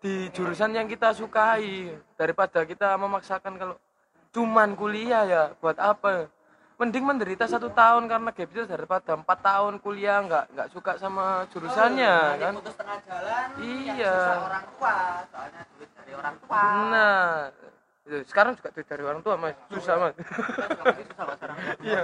[0.00, 3.76] di jurusan yang kita sukai daripada kita memaksakan kalau
[4.30, 6.26] cuman kuliah ya buat apa
[6.80, 11.44] mending menderita satu tahun karena gap year daripada empat tahun kuliah nggak nggak suka sama
[11.52, 14.16] jurusannya Nanti kan putus tengah jalan Iya.
[14.40, 14.96] orang tua
[15.28, 17.28] soalnya duit dari orang tua Nah,
[18.08, 20.14] itu sekarang juga duit dari orang tua mas, susah mas.
[20.16, 22.00] Tapi susah Pak, sekarang Iya,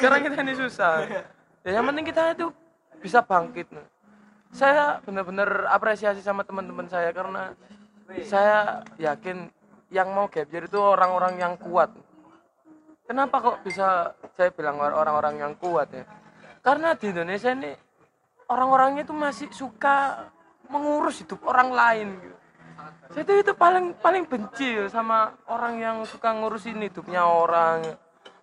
[0.00, 0.92] sekarang kita ini susah.
[1.60, 2.46] Ya yang penting kita itu
[3.04, 3.68] bisa bangkit.
[4.56, 7.52] Saya benar-benar apresiasi sama teman-teman saya karena
[8.24, 9.52] saya yakin
[9.92, 11.92] yang mau gap year itu orang-orang yang kuat.
[13.04, 16.08] Kenapa kok bisa saya bilang orang-orang yang kuat ya?
[16.64, 17.76] Karena di Indonesia ini
[18.48, 20.28] orang-orangnya itu masih suka
[20.72, 22.36] mengurus hidup orang lain gitu.
[23.12, 27.84] Saya itu itu paling paling benci ya sama orang yang suka ngurusin hidupnya orang.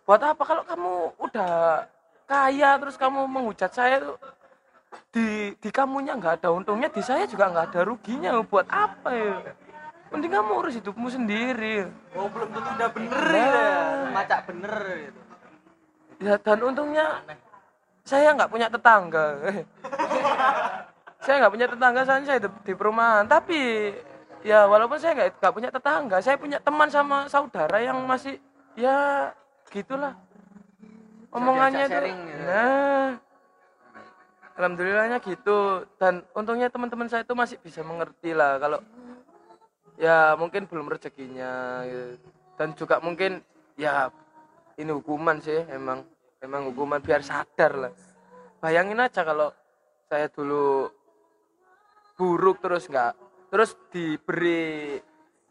[0.06, 0.42] Buat apa?
[0.46, 1.52] Kalau kamu udah
[2.30, 4.18] kaya terus kamu menghujat saya tuh
[5.12, 8.38] di di kamunya nggak ada untungnya di saya juga nggak ada ruginya.
[8.46, 9.36] Buat apa ya
[10.12, 13.40] mending kamu urus hidupmu sendiri Oh, belum tentu udah bener Nah.
[13.40, 14.12] ya.
[14.12, 15.22] Macak bener gitu.
[16.22, 17.06] ya dan untungnya
[18.04, 19.26] saya nggak punya tetangga
[21.24, 23.90] saya nggak punya tetangga saya hidup di perumahan tapi
[24.42, 28.38] ya walaupun saya nggak nggak punya tetangga saya punya teman sama saudara yang masih
[28.74, 29.30] ya
[29.70, 30.14] gitulah
[31.30, 32.42] omongannya tuh sharing gitu.
[32.44, 33.08] nah
[34.54, 35.58] alhamdulillahnya gitu
[35.98, 38.78] dan untungnya teman-teman saya itu masih bisa mengerti lah kalau
[40.00, 42.28] ya mungkin belum rezekinya gitu.
[42.56, 43.42] dan juga mungkin
[43.76, 44.12] ya
[44.80, 46.06] ini hukuman sih emang
[46.42, 47.94] emang hukuman biar sadar lah.
[48.62, 49.50] Bayangin aja kalau
[50.10, 50.90] saya dulu
[52.18, 53.14] buruk terus nggak
[53.50, 55.02] terus diberi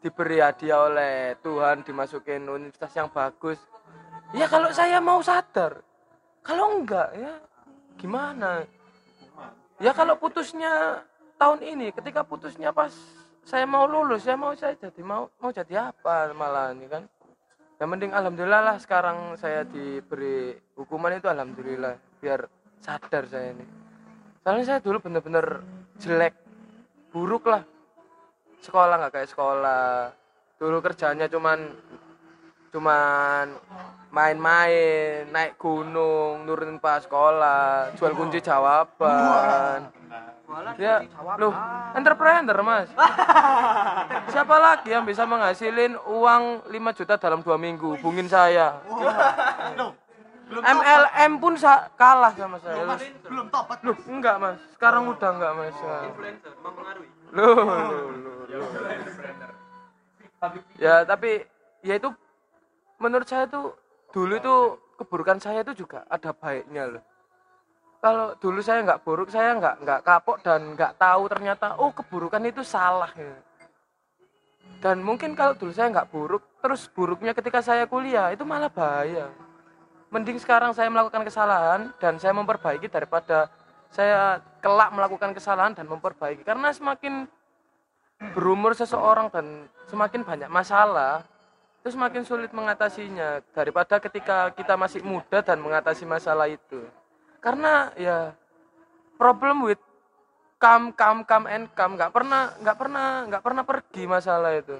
[0.01, 3.59] diberi hadiah oleh Tuhan dimasukin universitas yang bagus.
[4.31, 5.83] Ya kalau saya mau sadar
[6.41, 7.33] kalau enggak ya
[7.99, 8.65] gimana?
[9.81, 11.01] Ya kalau putusnya
[11.37, 12.93] tahun ini ketika putusnya pas
[13.45, 17.03] saya mau lulus saya mau saya jadi mau mau jadi apa malah ini kan?
[17.81, 22.45] Yang penting alhamdulillah lah sekarang saya diberi hukuman itu alhamdulillah biar
[22.77, 23.65] sadar saya ini.
[24.45, 25.65] Soalnya saya dulu bener-bener
[25.97, 26.37] jelek
[27.09, 27.65] buruk lah.
[28.61, 30.13] Sekolah nggak kayak sekolah.
[30.61, 31.73] Dulu kerjanya cuman
[32.69, 33.45] cuman
[34.11, 39.87] main-main naik gunung nurunin pas sekolah jual kunci jawaban.
[40.75, 40.99] Ya
[41.39, 41.55] loh
[41.95, 42.91] entrepreneur mas.
[44.35, 47.95] Siapa lagi yang bisa menghasilin uang 5 juta dalam dua minggu?
[48.03, 48.83] Hubungin saya.
[50.51, 52.83] MLM pun sa- kalah sama saya.
[52.83, 52.99] Loh,
[53.31, 54.59] belum topat loh enggak mas.
[54.75, 55.75] Sekarang udah enggak mas.
[55.79, 57.09] Influencer mempengaruhi.
[57.31, 58.67] loh, loh, loh, loh.
[60.75, 61.47] ya tapi
[61.79, 62.11] ya itu
[62.99, 63.71] menurut saya tuh
[64.11, 64.55] dulu itu
[64.99, 67.03] keburukan saya itu juga ada baiknya loh.
[68.01, 72.41] Kalau dulu saya nggak buruk saya nggak nggak kapok dan nggak tahu ternyata oh keburukan
[72.45, 73.37] itu salah ya.
[74.81, 79.29] dan mungkin kalau dulu saya nggak buruk terus buruknya ketika saya kuliah itu malah bahaya.
[80.09, 83.47] Mending sekarang saya melakukan kesalahan dan saya memperbaiki daripada
[83.93, 86.41] saya kelak melakukan kesalahan dan memperbaiki.
[86.41, 87.29] Karena semakin
[88.33, 91.25] berumur seseorang dan semakin banyak masalah
[91.81, 96.85] itu semakin sulit mengatasinya daripada ketika kita masih muda dan mengatasi masalah itu.
[97.41, 98.37] Karena ya
[99.17, 99.81] problem with
[100.61, 101.97] come come come and come.
[101.97, 104.77] Nggak pernah nggak pernah nggak pernah pergi masalah itu.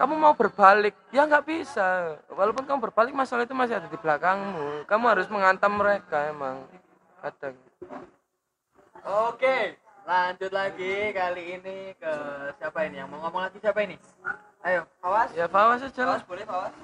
[0.00, 2.16] Kamu mau berbalik ya nggak bisa.
[2.32, 4.88] Walaupun kamu berbalik masalah itu masih ada di belakangmu.
[4.88, 6.64] Kamu harus menghantam mereka emang
[7.20, 7.52] kadang.
[9.28, 12.12] Oke, lanjut lagi kali ini ke
[12.58, 12.96] siapa ini?
[13.00, 13.96] Yang mau ngomong lagi siapa ini?
[14.62, 15.30] Ayo, Fawas.
[15.34, 16.18] ya Fawas aja lah.
[16.18, 16.74] Fawas boleh Fawas.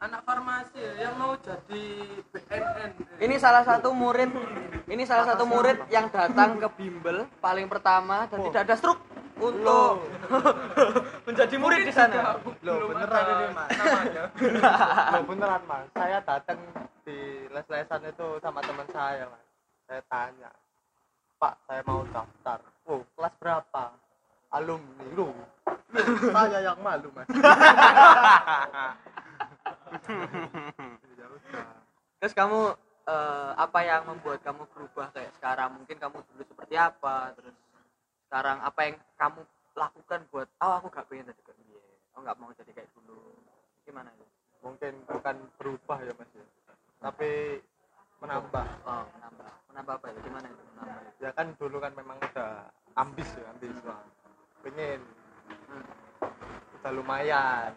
[0.00, 1.84] anak farmasi yang mau jadi
[2.32, 4.32] BNN Ini salah satu murid,
[4.88, 8.96] ini salah satu murid yang datang ke bimbel paling pertama dan tidak ada struk
[9.36, 10.00] untuk
[11.28, 12.32] menjadi murid di sana.
[12.64, 13.24] Loh, beneran.
[13.28, 13.68] ini mas.
[15.12, 15.84] Loh, beneran mas.
[15.92, 16.58] Saya datang
[17.04, 17.18] di
[17.52, 19.44] les-lesan itu sama teman saya mas.
[19.84, 20.48] Saya tanya
[21.40, 23.84] pak saya mau daftar oh kelas berapa
[24.52, 25.32] alumni lu
[26.30, 27.40] saya yang malu mas ya
[32.20, 32.76] Terus kamu
[33.08, 35.72] eh, apa yang membuat kamu berubah kayak sekarang?
[35.72, 37.32] Mungkin kamu dulu seperti apa?
[37.32, 37.56] Terus
[38.28, 39.40] sekarang apa yang kamu
[39.72, 41.80] lakukan buat oh aku gak pengen jadi kayak dia.
[42.12, 43.40] Oh nggak mau jadi kayak dulu.
[43.88, 44.30] Gimana itu?
[44.60, 46.46] mungkin bukan berubah ya mas ya
[47.00, 47.60] tapi
[48.20, 49.48] menambah Oh, menambah.
[49.70, 50.20] Menambah apa itu?
[50.22, 50.62] Gimana itu?
[50.74, 51.02] Menambah.
[51.02, 51.18] itu?
[51.20, 52.52] ya kan dulu kan memang udah
[52.96, 54.00] ambis ya ambis lah
[54.64, 55.00] pengen
[56.80, 57.72] udah lumayan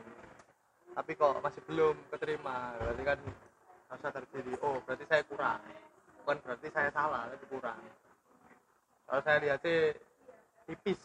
[0.96, 3.20] tapi kok masih belum keterima berarti kan
[4.00, 5.60] sadar diri oh berarti saya kurang
[6.24, 7.80] bukan berarti saya salah tapi kurang
[9.04, 9.92] kalau saya lihat sih
[10.72, 11.00] tipis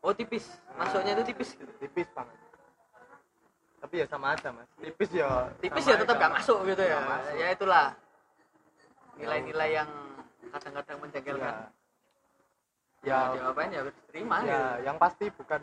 [0.00, 0.46] Oh tipis.
[0.78, 1.72] Masuknya itu tipis gitu.
[1.76, 2.38] tipis banget
[3.76, 6.40] tapi ya sama aja mas tipis ya Tipis ya tetap gak Mas.
[6.40, 6.98] masuk gitu ya.
[7.04, 7.34] Masuk.
[7.36, 7.86] Ya itulah
[9.16, 9.90] nilai-nilai yang
[10.48, 11.54] kadang-kadang menjengkelkan.
[11.54, 11.74] ya
[13.04, 14.84] Ya, diapain ya harus terima ya gitu.
[14.84, 15.62] yang pasti bukan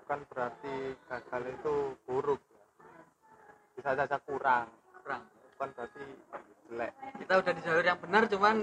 [0.00, 2.38] bukan berarti gagal itu buruk
[3.74, 5.22] bisa saja kurang Kurang.
[5.52, 6.00] bukan berarti
[6.64, 8.56] jelek Kita udah di jalur yang benar cuman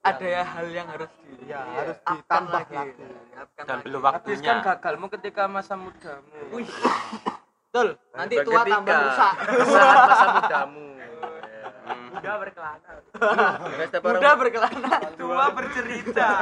[0.00, 2.74] ada ya hal yang harus di ya harus ditambah lagi.
[2.74, 3.84] lagi, Upkan dan lagi.
[3.84, 6.68] belum habiskan waktunya gagalmu ketika masa mudamu Wih.
[7.62, 7.88] Betul.
[8.12, 8.74] Nanti tua tiga.
[8.74, 9.34] tambah rusak.
[9.70, 10.84] saat masa mudamu
[12.20, 12.90] udah berkelana
[13.98, 14.94] Udah berkelana.
[15.14, 16.30] tua bercerita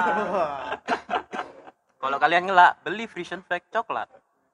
[1.98, 4.08] kalau kalian ngelak beli Frisian Flag coklat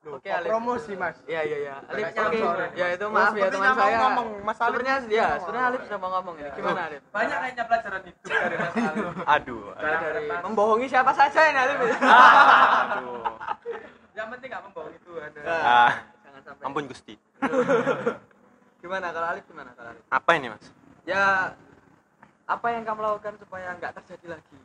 [0.04, 0.52] Oke, Alif.
[0.52, 1.74] promosi mas Iya iya iya.
[1.88, 2.36] Alif oke.
[2.76, 3.96] Ya itu maaf ya teman saya.
[4.04, 4.76] ngomong, Mas Alif.
[4.76, 6.50] Sebenarnya ya, sebenarnya Alif sudah mau ngomong ini.
[6.52, 7.00] Gimana Alif?
[7.08, 9.64] banyak kayaknya pelajaran hidup dari Mas Alif Aduh.
[9.72, 11.76] Dari, dari membohongi siapa saja ini Alif.
[11.80, 13.24] Aduh.
[14.14, 15.92] yang penting nggak membohongi Tuhan Ah.
[16.20, 16.62] Jangan sampai.
[16.68, 17.14] Ampun Gusti.
[18.78, 20.02] Gimana kalau Alif gimana kalau Alif?
[20.06, 20.64] Apa ini mas?
[21.04, 21.52] Ya
[22.44, 24.56] apa yang kamu lakukan supaya nggak terjadi lagi?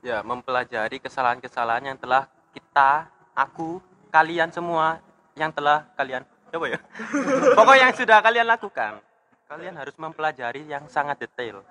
[0.00, 5.02] Ya mempelajari kesalahan-kesalahan yang telah kita, aku, kalian semua
[5.34, 6.80] yang telah kalian coba ya.
[7.58, 9.02] Pokok yang sudah kalian lakukan.
[9.50, 11.66] Kalian harus mempelajari yang sangat detail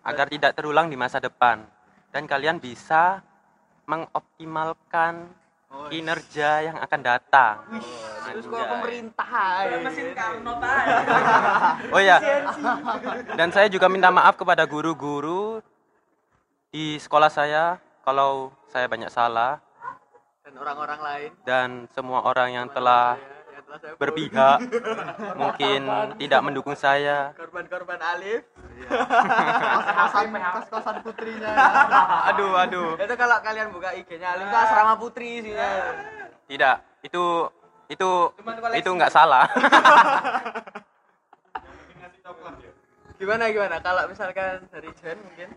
[0.00, 1.60] agar tidak terulang di masa depan
[2.08, 3.20] dan kalian bisa
[3.84, 5.28] mengoptimalkan
[5.92, 7.56] kinerja yang akan datang.
[8.32, 9.28] Itu sekolah pemerintah.
[9.82, 10.90] mesin Karno tadi
[11.94, 12.16] Oh ya.
[13.38, 15.62] Dan saya juga minta maaf kepada guru-guru
[16.74, 19.62] di sekolah saya kalau saya banyak salah
[20.46, 23.18] Dan orang-orang lain dan semua orang yang telah
[23.98, 24.62] berpihak
[25.40, 25.80] mungkin
[26.16, 27.34] tidak mendukung saya.
[27.34, 28.46] korban-korban Alif.
[28.86, 31.50] kos-kosan kos-kosan putrinya
[32.30, 32.94] Aduh, aduh.
[33.00, 35.70] Itu kalau kalian buka IG-nya Alif itu asrama putri isinya.
[36.46, 36.76] Tidak,
[37.10, 37.24] itu
[37.88, 38.08] itu
[38.74, 39.46] itu nggak salah.
[43.16, 43.80] Gimana gimana?
[43.80, 45.48] Kalau misalkan dari Jen mungkin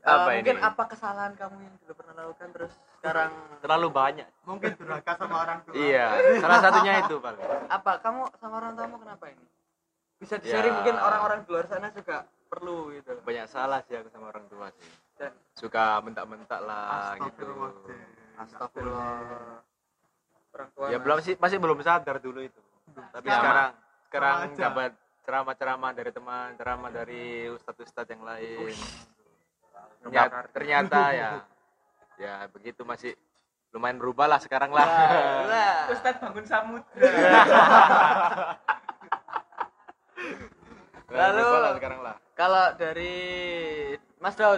[0.00, 0.62] Apa mungkin ini?
[0.62, 4.28] apa kesalahan kamu yang dulu pernah lakukan terus sekarang Terlalu banyak.
[4.44, 6.06] mungkin durhaka sama orang tua Iya,
[6.38, 7.40] salah satunya itu paling.
[7.66, 9.46] apa kamu sama orang tuamu kenapa ini
[10.14, 10.76] bisa di sharing Ya.
[10.76, 12.16] mungkin orang-orang di luar sana juga
[12.46, 14.86] perlu gitu Banyak salah sih aku sama orang tua sih.
[15.16, 17.48] Dan- Suka mentak-mentak lah gitu.
[18.36, 19.64] Astagfirullah
[20.54, 21.04] orang tua Ya Mas.
[21.04, 22.60] belum sih masih belum sadar dulu itu.
[23.10, 23.36] Tapi Sama.
[23.36, 23.70] sekarang
[24.06, 24.62] sekarang Sama aja.
[24.64, 24.90] dapat
[25.24, 28.70] ceramah-ceramah dari teman, ceramah dari ustadz-ustadz yang lain.
[30.00, 31.30] Ternyata, ternyata ya
[32.14, 33.16] ya begitu masih
[33.70, 34.86] lumayan berubah lah sekarang lah.
[35.44, 35.76] Lah.
[35.92, 36.86] Ustadz bangun samudra
[41.10, 42.16] Lalu- sekarang lah.
[42.34, 43.14] kalau dari
[44.24, 44.56] Mas Daud.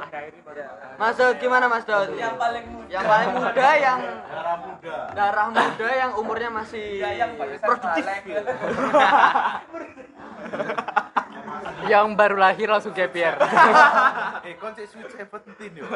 [0.94, 2.14] Mas Daud gimana Mas Daud?
[2.14, 2.86] Yang paling muda.
[2.86, 3.98] Yang paling muda yang
[4.30, 4.96] darah muda.
[5.10, 8.06] Darah muda yang umurnya masih Ya, yang produktif.
[11.90, 13.34] yang baru lahir langsung year
[14.46, 15.86] eh konsep switch 17 yo?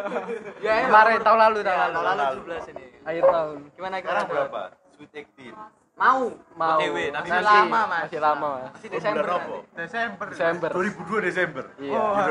[0.63, 2.19] Ya kemarin tahun lalu ya, tahun tahun lalu.
[2.19, 2.87] lalu 17 ini.
[3.07, 3.57] Akhir tahun.
[3.79, 4.27] Gimana Daud?
[4.27, 4.63] berapa?
[4.99, 8.01] Sweet 18 mau mau OTW, tapi masih lama mas.
[8.09, 8.71] Masih lama mas.
[8.73, 9.57] Masih Oh, Desember bulan apa?
[9.77, 10.27] Desember.
[10.33, 10.71] Desember.
[10.73, 11.65] 2002 Desember.
[11.77, 12.01] Iya.
[12.01, 12.23] oh, di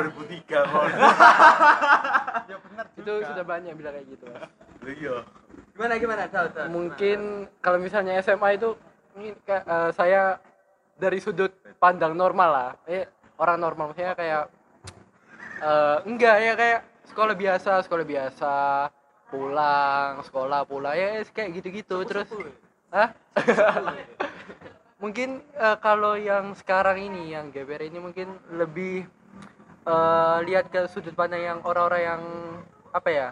[0.41, 0.84] 2003 kok
[2.49, 4.49] ya benar itu sudah banyak bilang kayak gitu mas.
[4.82, 5.15] Iya.
[5.77, 6.21] Gimana gimana?
[6.25, 6.69] Daud, Daud?
[6.73, 7.19] mungkin
[7.62, 8.73] kalau misalnya SMA itu
[9.15, 10.21] ini kayak, eh, saya
[10.97, 12.69] dari sudut pandang normal lah.
[12.89, 13.05] Eh
[13.38, 13.93] orang normal.
[13.93, 14.43] Maksudnya kayak
[15.62, 18.53] eh, enggak ya kayak sekolah biasa sekolah biasa
[19.29, 22.25] pulang sekolah pulang ya kayak gitu-gitu terus
[22.89, 23.10] Hah?
[25.04, 29.08] mungkin eh, kalau yang sekarang ini yang GBR ini mungkin lebih
[29.88, 32.23] eh, lihat ke sudut pandang yang orang-orang yang
[32.91, 33.28] apa ya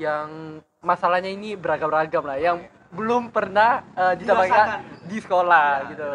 [0.00, 4.68] yang masalahnya ini beragam-ragam lah yang belum pernah eh, ditambahkan
[5.04, 6.10] di sekolah gitu.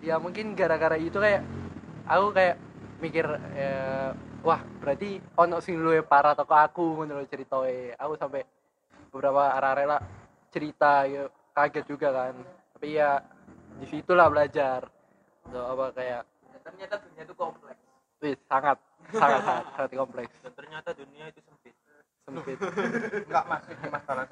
[0.00, 1.44] ya mungkin gara-gara itu kayak
[2.08, 2.56] aku kayak
[3.02, 8.46] mikir eh, wah berarti ono sing luwe parah toko aku ngono lho ceritoe aku sampai
[9.12, 10.00] beberapa arah-arah lah
[10.48, 12.34] cerita gitu kaget juga kan.
[12.76, 13.24] Tapi ya
[13.80, 14.84] di situlah belajar.
[15.48, 16.22] Untuk apa kayak
[16.60, 17.80] ternyata dunia itu kompleks.
[18.20, 18.76] Wih, sangat
[19.14, 20.34] sangat sangat, sangat kompleks.
[20.44, 21.74] Dan ternyata dunia itu sempit.
[22.26, 22.58] sempit.
[23.24, 24.26] Enggak mas ini masalah.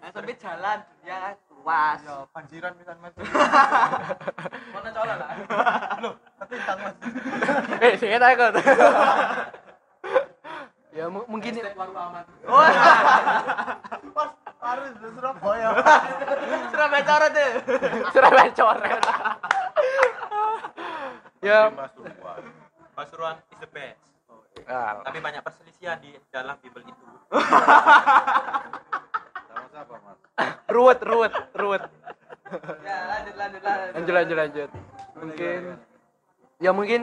[0.00, 1.98] Nah, sempit jalan ya kan luas.
[2.00, 3.14] Ya banjiran misalnya mas.
[4.72, 5.28] Mana cola lah.
[6.40, 6.96] Tapi tang mas.
[7.84, 8.52] Eh sih enak kan?
[10.96, 12.24] Ya mu- mungkin baru aman
[14.66, 15.68] harus di Surabaya.
[16.74, 17.50] Surabaya Coret tuh.
[18.10, 18.90] Surabaya coret
[21.44, 21.60] ya.
[21.70, 22.42] Pasuruan
[22.96, 24.02] Pasuruan is the best.
[24.66, 27.04] ah, Tapi banyak perselisihan di dalam Bible itu.
[29.46, 30.18] sama siapa mas
[30.66, 31.82] ruwet ruwet ruwet.
[32.82, 33.92] Ya lanjut lanjut lanjut.
[33.94, 34.70] Lanjut lanjut lanjut.
[35.16, 35.60] Mungkin
[36.56, 37.00] ya mungkin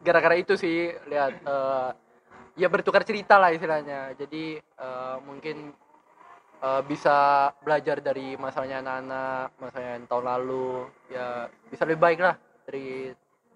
[0.00, 1.90] gara-gara itu sih lihat eh,
[2.56, 4.16] ya bertukar cerita lah istilahnya.
[4.16, 5.76] Jadi eh, mungkin
[6.60, 7.16] eh, bisa
[7.64, 10.68] belajar dari masalahnya anak-anak masalahnya yang tahun lalu
[11.08, 11.26] ya
[11.68, 12.34] bisa lebih baik lah
[12.64, 13.10] dari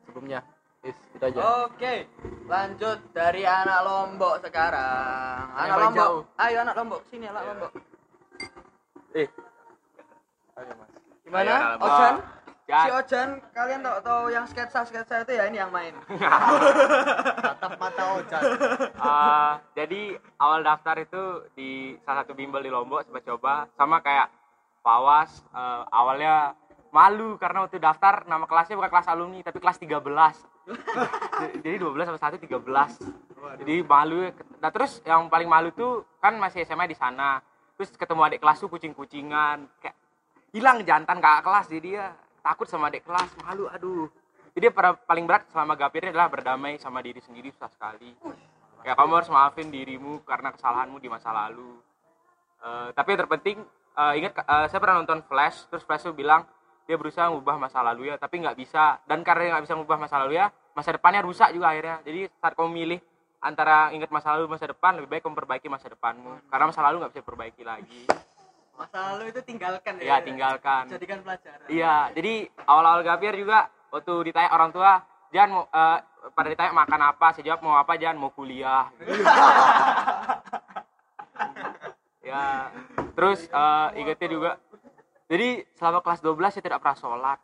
[0.08, 0.40] sebelumnya
[0.84, 2.04] Is, itu aja Oke,
[2.44, 5.48] lanjut dari anak Lombok sekarang.
[5.56, 6.22] Anak Lombok, jauh.
[6.36, 7.72] ayo anak Lombok, sini anak Lombok.
[9.16, 9.28] Eh,
[11.24, 11.40] Gimana?
[11.48, 12.43] Ayo, anak Lombok.
[12.64, 12.80] Ojan?
[12.80, 15.92] si Ojan kalian tahu tahu yang sketsa sketsa itu ya ini yang main.
[17.44, 18.42] Tatap mata ojan.
[19.04, 23.54] Eh, jadi awal daftar itu di salah satu bimbel di Lombok coba coba.
[23.76, 24.32] Sama kayak
[24.80, 26.56] Pawas eh, awalnya
[26.88, 29.98] malu karena waktu daftar nama kelasnya bukan kelas alumni tapi kelas 13
[31.66, 34.32] jadi 12 sama 1 13 jadi malu.
[34.64, 37.44] Nah terus yang paling malu tuh kan masih SMA di sana.
[37.76, 39.96] Terus ketemu adik kelas tuh kucing-kucingan kayak
[40.54, 42.06] hilang jantan kakak kelas jadi dia
[42.44, 44.12] takut sama adik kelas malu aduh.
[44.52, 48.12] Jadi para paling berat selama gapirnya adalah berdamai sama diri sendiri susah sekali.
[48.84, 51.80] Ya kamu harus maafin dirimu karena kesalahanmu di masa lalu.
[52.60, 53.58] Eh, tapi yang terpenting
[53.96, 56.44] eh, ingat eh, saya pernah nonton Flash terus Flash tuh bilang
[56.84, 59.00] dia berusaha mengubah masa lalu ya tapi nggak bisa.
[59.08, 62.04] Dan karena dia nggak bisa mengubah masa lalu ya masa depannya rusak juga akhirnya.
[62.04, 63.00] Jadi saat kamu milih
[63.42, 66.46] antara ingat masa lalu masa depan lebih baik kamu perbaiki masa depanmu.
[66.46, 68.04] Karena masa lalu nggak bisa diperbaiki lagi
[68.74, 74.50] masa lalu itu tinggalkan ya tinggalkan jadikan pelajaran Iya, jadi awal-awal gapir juga waktu ditanya
[74.50, 74.98] orang tua,
[75.30, 75.98] jangan mau eh,
[76.34, 78.90] pada ditanya makan apa, saya jawab mau apa, jangan mau kuliah.
[82.30, 82.74] ya,
[83.14, 84.50] terus eh, ingetnya juga,
[85.30, 87.38] jadi selama kelas 12 saya tidak pernah sholat.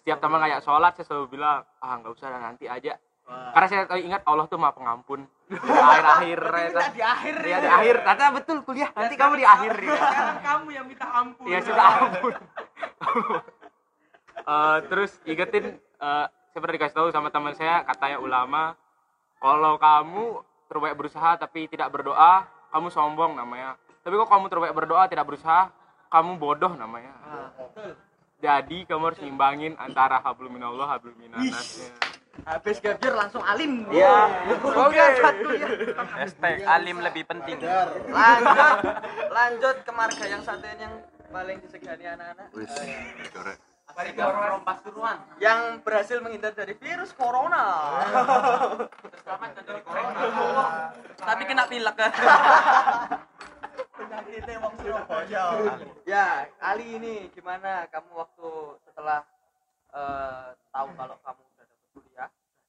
[0.00, 2.96] Setiap teman ngajak sholat, saya selalu bilang, ah nggak usah nanti aja.
[3.28, 5.28] Karena saya ingat Allah tuh maha pengampun.
[5.52, 6.40] Di akhir-akhir,
[6.72, 7.94] ya, di akhir ya, di akhir.
[8.00, 9.72] Ternyata betul kuliah, nanti kamu di akhir.
[9.76, 9.92] Ya.
[9.96, 12.32] sekarang kamu yang minta ampun Ya sudah ampun.
[14.42, 18.74] Eh, terus ingetin eh, saya pernah dikasih tahu sama teman saya katanya ulama
[19.38, 25.06] kalau kamu terbaik berusaha tapi tidak berdoa kamu sombong namanya tapi kok kamu terbaik berdoa
[25.06, 25.70] tidak berusaha
[26.10, 27.14] kamu bodoh namanya
[28.42, 32.11] jadi kamu harus ngimbangin antara hablum minallah hablum minannasnya
[32.42, 34.16] habis gapir langsung alim Iya.
[34.56, 35.68] oke satu ya
[36.16, 37.60] Hashtag alim lebih penting.
[38.08, 38.78] lanjut
[39.28, 40.96] lanjut ke marga yang satu ini yang
[41.28, 42.72] paling disegani anak-anak Wis,
[43.30, 43.58] corek.
[43.92, 47.64] Yang Pasuruan yang berhasil menghindar dari virus corona.
[51.20, 52.12] Tapi kena pilek kan.
[53.92, 55.44] penyakitnya wong Surabaya
[56.02, 56.26] ya,
[56.58, 58.50] Ali ini gimana kamu waktu
[58.82, 59.20] setelah
[59.92, 61.42] eh, tahu kalau kamu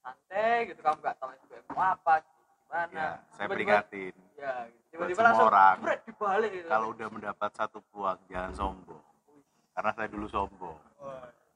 [0.04, 2.92] santai gitu kamu nggak tahu SBM mau apa, gimana?
[2.92, 4.14] Ya, saya peringatin.
[4.36, 4.52] Ya,
[4.92, 5.76] tiba-tiba langsung orang.
[5.80, 6.68] bret, dibalik gitu.
[6.68, 9.04] Kalau udah mendapat satu peluang, jangan sombong.
[9.72, 10.78] Karena saya dulu sombong.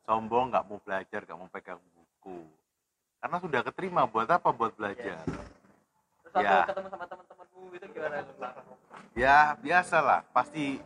[0.09, 2.41] Sombong nggak mau belajar, nggak mau pegang buku.
[3.21, 4.49] Karena sudah keterima, buat apa?
[4.49, 5.21] Buat belajar.
[5.27, 6.65] Terus waktu ya.
[6.65, 8.17] ketemu sama teman-temanmu gitu gimana?
[9.13, 10.81] Ya biasalah, pasti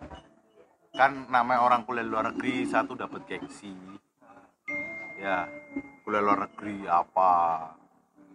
[0.92, 3.72] kan namanya orang kuliah luar negeri satu dapat gengsi.
[5.22, 5.46] Ya,
[6.02, 7.32] kuliah luar negeri apa?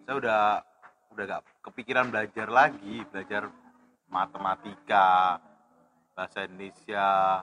[0.02, 0.42] Saya udah
[1.12, 3.52] udah gak kepikiran belajar lagi, belajar
[4.08, 5.36] matematika,
[6.12, 7.42] bahasa Indonesia,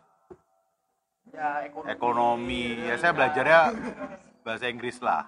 [1.28, 1.89] Ya, ekonomi.
[1.91, 2.65] ekonomi.
[2.86, 3.59] Ya saya belajarnya
[4.41, 5.26] bahasa Inggris lah,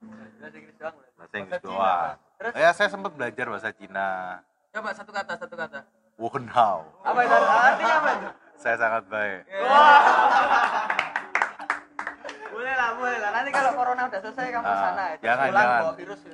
[0.00, 0.94] Bahasa Inggris doang.
[1.14, 2.10] bahasa Inggris doang.
[2.54, 4.40] Ya saya sempat belajar bahasa Cina.
[4.70, 5.80] Coba satu kata, satu kata.
[6.14, 7.34] Wow, Apa itu?
[7.34, 8.28] Artinya apa itu?
[8.54, 9.40] saya sangat baik.
[9.58, 10.93] lah
[13.44, 15.80] nanti kalau corona udah selesai kamu Ah, sana ya jangan, pulang jangan.
[15.84, 16.20] bawa virus.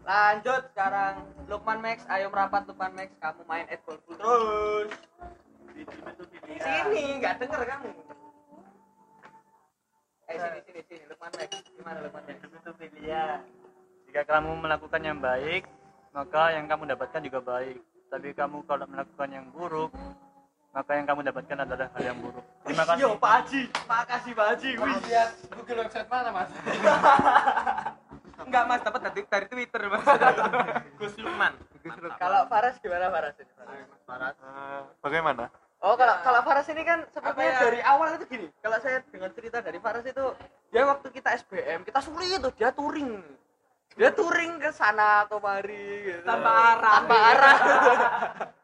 [0.00, 1.14] Lanjut sekarang.
[1.46, 3.14] Lukman Max ayo merapat Lukman Max.
[3.22, 4.90] Kamu main at full terus.
[5.70, 5.86] Di
[6.58, 7.90] sini nggak denger kamu.
[10.26, 11.04] Eh sini sini sini.
[11.06, 11.50] Lukman Max.
[11.70, 12.36] Gimana Lukman Max?
[12.42, 13.38] Itu pilihan
[14.10, 15.70] jika kamu melakukan yang baik
[16.10, 17.78] maka yang kamu dapatkan juga baik.
[18.10, 19.94] Tapi kamu kalau melakukan yang buruk
[20.70, 24.46] maka yang kamu dapatkan adalah hal yang buruk terima kasih yo Pak Haji makasih Pak
[24.54, 26.50] Haji wih Lihat Google website mana mas?
[28.46, 30.06] enggak mas dapat dari, dari Twitter mas
[31.00, 31.52] Gus Lukman.
[32.16, 33.52] kalau Faras gimana Faras ini
[34.06, 34.34] Faras?
[34.38, 35.50] Eh, bagaimana
[35.80, 37.60] Oh kalau kalau Faras ini kan sepertinya ya?
[37.64, 38.52] dari awal itu gini.
[38.60, 40.24] Kalau saya dengar cerita dari Faras itu
[40.68, 43.16] dia waktu kita SBM kita sulit tuh dia touring.
[43.96, 46.20] Dia touring ke sana kemari gitu.
[46.28, 46.92] Tanpa arah.
[47.00, 47.58] Tanpa arah.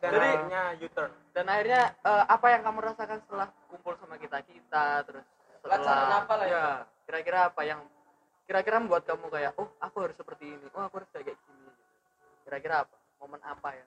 [0.00, 1.10] Dan Jadi- akhirnya U-turn.
[1.30, 5.24] Dan akhirnya eh, apa yang kamu rasakan setelah kumpul sama kita kita terus
[5.60, 6.64] setelah apa lah ya?
[7.04, 7.80] Kira-kira apa yang
[8.46, 10.66] kira-kira membuat kamu kayak oh aku harus seperti ini.
[10.72, 11.70] Oh aku harus kayak gini.
[12.42, 12.96] Kira-kira apa?
[13.18, 13.84] Momen apa ya?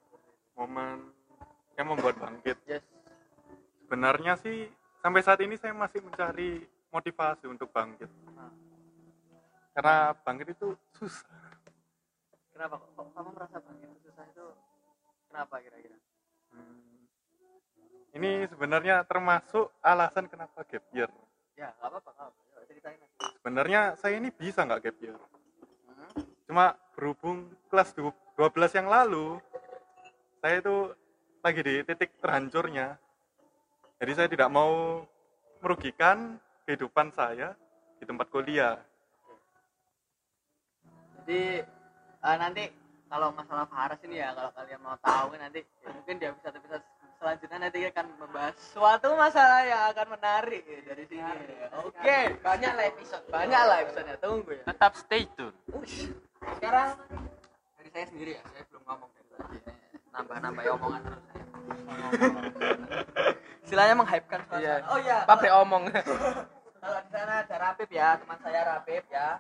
[0.54, 1.10] momen
[1.74, 2.86] yang membuat bangkit Yes.
[3.82, 4.70] sebenarnya sih
[5.02, 6.62] sampai saat ini saya masih mencari
[6.94, 8.06] motivasi untuk bangkit
[9.74, 11.26] karena bangkit itu susah
[12.54, 14.46] Kenapa kok, kok kamu merasa bangkit susah itu?
[15.34, 15.98] Kenapa kira-kira?
[16.54, 17.10] Hmm.
[18.14, 21.10] ini sebenarnya termasuk alasan kenapa gap year
[21.58, 22.30] Ya, nggak apa-apa,
[22.70, 23.08] ceritain aja.
[23.42, 25.18] sebenarnya saya ini bisa nggak gap year
[25.90, 26.14] Hmm?
[26.46, 29.42] cuma berhubung kelas du- 12 yang lalu
[30.38, 30.94] saya itu
[31.42, 32.94] lagi di titik terhancurnya
[33.98, 35.02] jadi saya tidak mau
[35.58, 37.58] merugikan kehidupan saya
[37.98, 38.78] di tempat kuliah
[41.18, 41.66] Jadi
[42.22, 42.64] eh, nanti
[43.14, 46.82] kalau masalah Faras ini ya kalau kalian mau tahu nanti ya mungkin di episode episode
[47.22, 51.34] selanjutnya nanti akan membahas suatu masalah yang akan menarik ya, dari sini.
[51.86, 54.64] Oke, banyak lah episode, banyak lah episode tunggu ya.
[54.66, 55.54] Tetap stay tune.
[55.78, 56.10] Ush.
[56.58, 56.98] Sekarang
[57.78, 59.58] dari saya sendiri ya, saya belum ngomong dari tadi.
[60.10, 61.24] Nambah-nambah omongan terus.
[63.64, 64.66] Istilahnya menghypekan suasana.
[64.66, 64.76] Iya.
[64.90, 65.18] Oh iya.
[65.30, 65.84] pabrik omong
[66.84, 69.40] Kalau di sana ada Rapip ya, teman saya Rapip ya.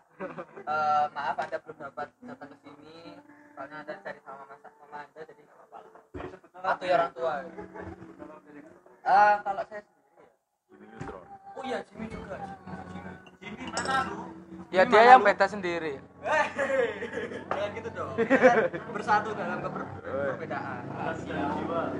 [0.64, 3.20] Eh, maaf Anda belum dapat datang ke sini.
[3.54, 5.90] Soalnya Anda cari sama mama, mama Anda jadi nggak apa-apa.
[6.64, 7.34] Atau ya orang tua.
[9.04, 10.26] Eh, kalau saya sendiri
[10.98, 11.20] ya.
[11.54, 12.36] Oh iya, Jimmy juga.
[12.90, 13.12] Jimmy.
[13.40, 14.18] Jimmy mana lu?
[14.74, 16.02] ya dia yang beda sendiri
[17.46, 18.18] Jangan gitu dong.
[18.18, 18.58] Kan
[18.90, 20.82] bersatu dalam keper- perbedaan.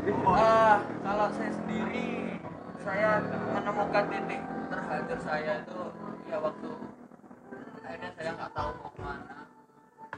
[0.10, 0.76] Eh,
[1.06, 2.10] kalau saya sendiri,
[2.82, 3.22] saya
[3.54, 4.42] menemukan titik
[4.74, 5.80] terhancur saya itu
[6.26, 6.70] ya waktu
[7.84, 9.43] akhirnya saya nggak tahu mau ke mana.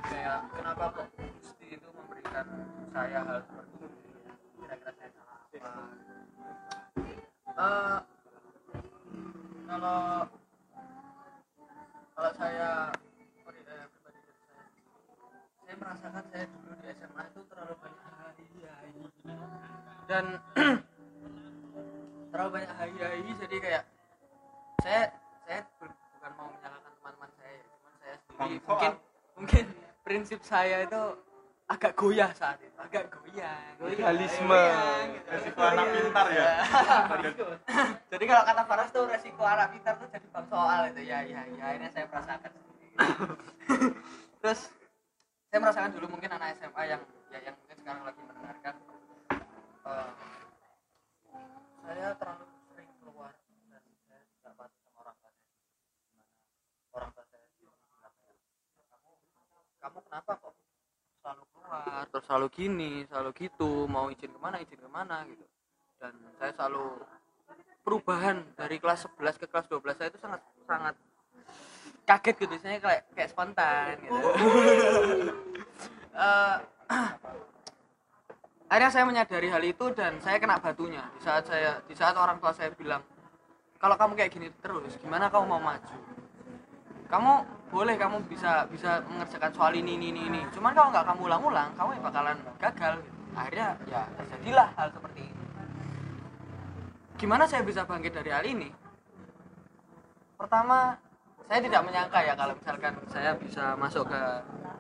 [0.06, 2.48] Kayak kenapa kok Gusti itu memberikan
[2.94, 3.98] saya hal seperti ini?
[4.62, 5.72] Kira-kira saya salah apa?
[7.56, 7.98] Eh,
[9.66, 10.02] kalau
[12.16, 12.70] kalau saya
[13.16, 13.86] pri- pribadi saya
[15.66, 18.92] saya merasakan saya dulu di SMA itu terlalu banyak hai-hai
[20.06, 20.26] dan
[22.32, 23.84] terlalu banyak hai-hai jadi kayak
[24.86, 25.02] saya
[25.48, 28.94] saya bu- bukan mau menyalahkan teman-teman saya ya, cuman saya sendiri mungkin
[30.06, 31.02] prinsip saya itu
[31.66, 34.54] agak goyah saat itu agak goyah Legalisme.
[34.54, 35.30] Goyang, gitu.
[35.34, 36.52] Resiko anak pintar ya?
[38.14, 41.42] jadi kalau kata Faras tuh resiko anak pintar tuh jadi bang soal itu ya ya
[41.58, 42.88] ya ini saya merasakan sendiri.
[44.46, 44.70] terus
[45.50, 47.02] saya merasakan dulu mungkin anak SMA yang
[47.34, 48.76] ya yang mungkin sekarang lagi mendengarkan
[49.90, 50.10] eh,
[51.82, 53.34] saya terlalu sering keluar
[53.74, 55.50] dan saya tidak patuh sama orang tua saya
[56.14, 56.34] Gimana
[56.94, 57.82] orang tua saya bilang
[58.22, 58.38] kayak,
[58.94, 59.12] kamu
[59.86, 60.54] kamu kenapa kok
[61.22, 65.46] selalu keluar terus selalu gini selalu gitu mau izin ke mana izin ke mana gitu.
[66.02, 67.06] Dan saya selalu
[67.86, 70.96] perubahan dari kelas 11 ke kelas 12 saya itu sangat sangat
[72.10, 74.18] kaget gitu saya kayak kayak spontan gitu.
[76.16, 76.58] Eh,
[78.72, 81.04] akhirnya saya menyadari hal itu dan saya kena batunya.
[81.20, 83.04] Di saat saya di saat orang tua saya bilang
[83.84, 86.15] kalau kamu kayak gini terus gimana kamu mau maju
[87.10, 87.34] kamu
[87.70, 90.42] boleh kamu bisa bisa mengerjakan soal ini ini ini, ini.
[90.54, 93.20] cuman kalau nggak kamu ulang-ulang kamu ya bakalan gagal gitu.
[93.36, 95.44] akhirnya ya terjadilah hal seperti ini
[97.16, 98.70] gimana saya bisa bangkit dari hal ini
[100.40, 100.96] pertama
[101.46, 104.22] saya tidak menyangka ya kalau misalkan saya bisa masuk ke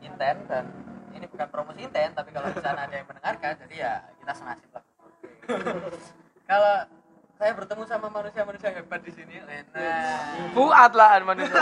[0.01, 0.65] Inten dan
[1.13, 4.69] ini bukan promosi Inten tapi kalau di sana ada yang mendengarkan jadi ya kita senasib
[4.73, 4.83] lah
[6.49, 6.75] kalau
[7.35, 10.23] saya bertemu sama manusia-manusia hebat di sini nah
[10.55, 11.61] Fuad lah manusia.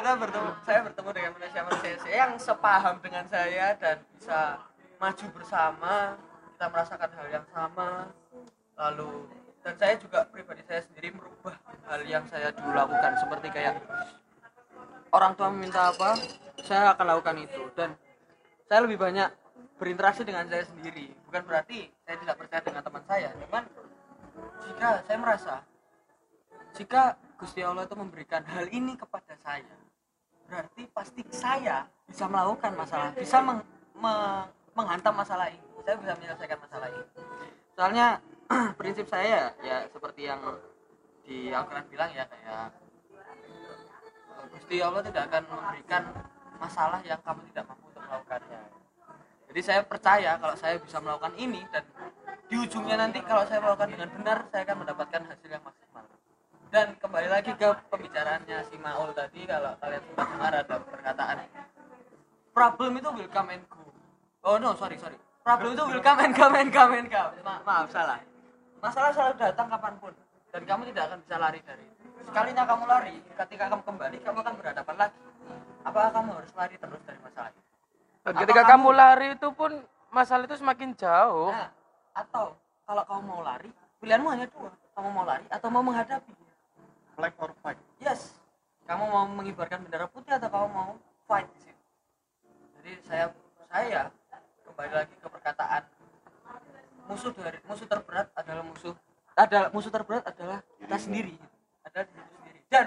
[0.00, 4.58] Kita bertemu saya bertemu dengan manusia-manusia yang sepaham dengan saya dan bisa
[4.98, 5.94] maju bersama.
[6.54, 8.10] Kita merasakan hal yang sama.
[8.78, 9.28] Lalu
[9.60, 11.58] dan saya juga pribadi saya sendiri merubah
[11.90, 13.12] hal yang saya dulu lakukan.
[13.18, 13.82] Seperti kayak
[15.14, 16.16] orang tua meminta apa
[16.64, 17.62] saya akan lakukan itu.
[17.74, 17.94] Dan
[18.66, 19.39] saya lebih banyak
[19.80, 21.08] berinteraksi dengan saya sendiri.
[21.24, 23.64] Bukan berarti saya tidak percaya dengan teman saya cuman
[24.68, 25.54] jika saya merasa
[26.76, 27.02] jika
[27.40, 29.72] Gusti Allah itu memberikan hal ini kepada saya
[30.44, 33.66] berarti pasti saya bisa melakukan masalah bisa meng-
[33.96, 35.64] me- menghantam masalah ini.
[35.80, 37.04] Saya bisa menyelesaikan masalah ini.
[37.74, 38.06] Soalnya
[38.78, 40.44] prinsip saya ya seperti yang
[41.24, 42.74] di Al-Quran bilang ya kayak
[44.50, 46.02] Gusti Allah tidak akan memberikan
[46.58, 48.79] masalah yang kamu tidak mampu untuk melakukannya
[49.50, 51.82] jadi saya percaya kalau saya bisa melakukan ini dan
[52.46, 56.06] di ujungnya nanti kalau saya melakukan dengan benar saya akan mendapatkan hasil yang maksimal.
[56.70, 61.36] Dan kembali lagi ke pembicaraannya si Maul tadi kalau kalian sempat dengar ada perkataan
[62.54, 63.82] problem itu will come and go.
[64.46, 65.18] Oh no sorry sorry.
[65.42, 68.22] Problem itu will come and come and come and come Ma- maaf salah.
[68.78, 70.14] Masalah selalu datang kapan pun
[70.54, 72.06] dan kamu tidak akan bisa lari dari itu.
[72.22, 75.20] Sekalinya kamu lari ketika kamu kembali kamu akan berhadapan lagi.
[75.82, 77.69] Apakah kamu harus lari terus dari masalah itu
[78.20, 79.70] Dan Apa ketika kamu- kamu lari itu pun
[80.08, 81.72] masalah itu semakin jauh Nah,
[82.12, 82.52] atau
[82.84, 84.70] kalau kamu mau lari, pilihanmu hanya dua.
[84.92, 86.32] Kamu mau lari atau mau menghadapi.
[87.12, 88.32] flag or fight Yes.
[88.82, 90.90] Kamu mau mengibarkan bendera putih atau kamu mau
[91.22, 91.84] fight di situ.
[92.74, 93.24] Jadi saya
[93.66, 94.08] saya
[94.64, 95.84] kembali lagi ke perkataan
[97.06, 98.94] musuh dari musuh terberat adalah musuh
[99.34, 101.36] adalah musuh terberat adalah kita sendiri.
[101.82, 102.58] Adalah diri sendiri.
[102.66, 102.86] Dan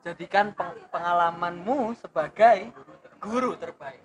[0.00, 2.72] jadikan peng- pengalamanmu sebagai
[3.18, 4.00] guru terbaik.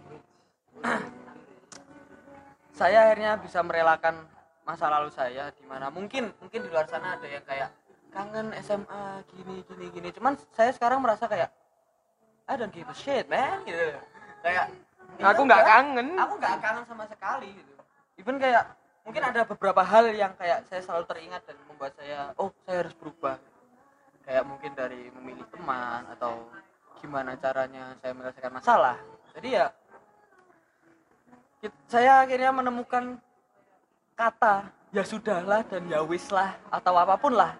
[2.76, 4.28] Saya akhirnya bisa merelakan
[4.66, 7.70] masa lalu saya di mana mungkin mungkin di luar sana ada yang kayak
[8.16, 10.10] kangen SMA gini gini gini.
[10.16, 11.52] Cuman saya sekarang merasa kayak
[12.48, 13.96] I don't give a shit man gitu.
[14.44, 14.72] Kayak
[15.20, 16.08] ya Aku nggak udah, kangen.
[16.20, 17.74] aku nggak kangen sama sekali gitu.
[18.20, 18.72] Even kayak
[19.06, 22.96] mungkin ada beberapa hal yang kayak saya selalu teringat dan membuat saya oh saya harus
[22.98, 23.38] berubah.
[24.26, 26.50] Kayak mungkin dari memilih teman atau
[27.04, 28.98] gimana caranya saya menyelesaikan masalah.
[29.36, 29.70] Jadi ya
[31.88, 33.18] saya akhirnya menemukan
[34.16, 37.56] kata ya sudahlah dan ya wis lah atau apa pun lah.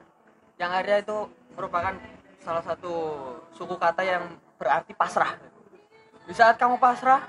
[0.56, 1.18] Yang akhirnya itu
[1.56, 1.94] merupakan
[2.40, 2.94] salah satu
[3.56, 4.24] suku kata yang
[4.56, 5.36] berarti pasrah.
[6.26, 7.28] Di saat kamu pasrah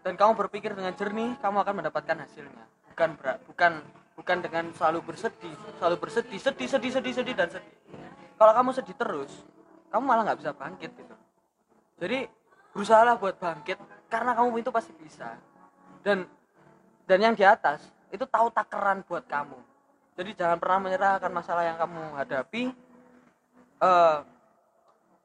[0.00, 2.64] dan kamu berpikir dengan jernih kamu akan mendapatkan hasilnya.
[2.92, 3.72] Bukan berat bukan
[4.14, 7.76] bukan dengan selalu bersedih selalu bersedih sedih sedih sedih sedih dan sedih.
[8.34, 9.32] Kalau kamu sedih terus
[9.92, 11.14] kamu malah nggak bisa bangkit gitu.
[12.00, 12.18] Jadi
[12.74, 13.78] berusahalah buat bangkit
[14.10, 15.38] karena kamu itu pasti bisa
[16.04, 16.28] dan
[17.08, 19.56] dan yang di atas itu tahu takaran buat kamu.
[20.14, 22.62] Jadi jangan pernah menyerah akan masalah yang kamu hadapi.
[23.82, 24.18] Eh,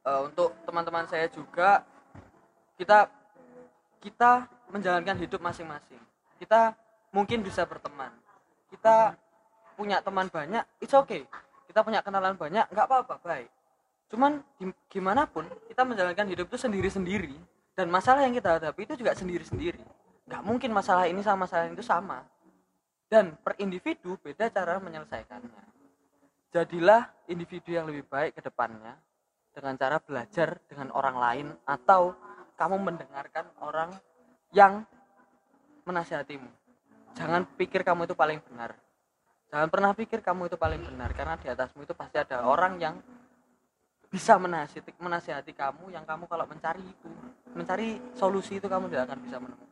[0.08, 1.84] eh, untuk teman-teman saya juga
[2.74, 3.06] kita
[4.00, 6.00] kita menjalankan hidup masing-masing.
[6.40, 6.74] Kita
[7.14, 8.10] mungkin bisa berteman.
[8.72, 9.14] Kita
[9.76, 11.28] punya teman banyak it's okay.
[11.70, 13.50] Kita punya kenalan banyak nggak apa-apa baik.
[14.10, 17.36] Cuman gim- gimana pun kita menjalankan hidup itu sendiri-sendiri.
[17.78, 19.99] Dan masalah yang kita hadapi itu juga sendiri-sendiri
[20.30, 22.22] nggak mungkin masalah ini sama masalah itu sama.
[23.10, 25.64] Dan per individu beda cara menyelesaikannya.
[26.54, 28.94] Jadilah individu yang lebih baik ke depannya
[29.50, 32.14] dengan cara belajar dengan orang lain atau
[32.54, 33.90] kamu mendengarkan orang
[34.54, 34.86] yang
[35.82, 36.46] menasihatimu.
[37.18, 38.78] Jangan pikir kamu itu paling benar.
[39.50, 43.02] Jangan pernah pikir kamu itu paling benar karena di atasmu itu pasti ada orang yang
[44.10, 47.10] bisa menasihati, menasihati kamu yang kamu kalau mencari itu
[47.54, 49.69] mencari solusi itu kamu tidak akan bisa menemukan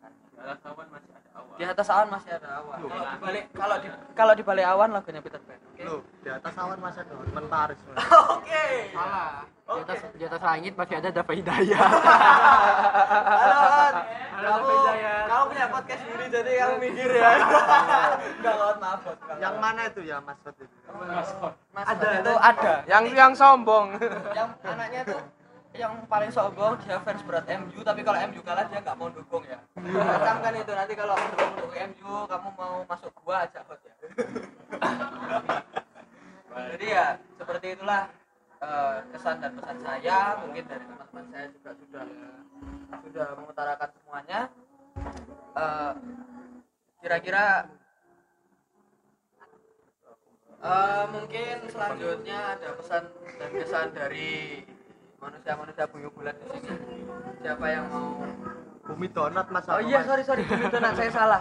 [1.59, 2.79] di atas awan masih ada awan.
[2.79, 5.59] Kalau di balik kalau di kalau di balik awan lagunya Peter Pan.
[5.59, 5.83] Oke.
[5.83, 7.81] Loh, di atas awan masih ada mentaris.
[8.39, 8.67] oke.
[8.95, 9.43] Salah.
[9.69, 11.83] Di atas di atas langit masih ada Dava Hidayah.
[13.39, 13.95] halo Wan.
[14.39, 14.75] kamu
[15.29, 17.31] kamu punya podcast sendiri jadi kamu mikir ya.
[18.39, 19.01] Enggak Wan, maaf.
[19.03, 20.77] Enggak, Yang mana itu ya Mas Fat itu?
[21.75, 22.73] Mas ada itu ada.
[22.87, 23.87] Yang yang sombong.
[24.33, 25.21] yang anaknya tuh
[25.79, 29.47] yang paling sombong dia fans berat MU tapi kalau MU kalah dia nggak mau dukung
[29.47, 29.63] ya.
[30.27, 33.95] Camkan itu nanti kalau mendukung untuk MU kamu mau masuk gua aja hot ya.
[36.75, 37.07] Jadi ya
[37.39, 38.11] seperti itulah
[38.59, 42.05] eh, kesan dan pesan saya mungkin dari teman-teman saya juga sudah
[43.07, 44.41] sudah mengutarakan semuanya.
[45.55, 45.93] Eh,
[46.99, 47.71] kira-kira
[50.59, 53.03] eh, mungkin selanjutnya ada pesan
[53.39, 54.67] dan kesan dari
[55.19, 57.03] manusia-manusia bumi bulat di sini
[57.39, 58.23] siapa yang mau
[58.89, 59.69] Bumi donat Mas.
[59.69, 61.41] oh iya sorry sorry bumi donat saya salah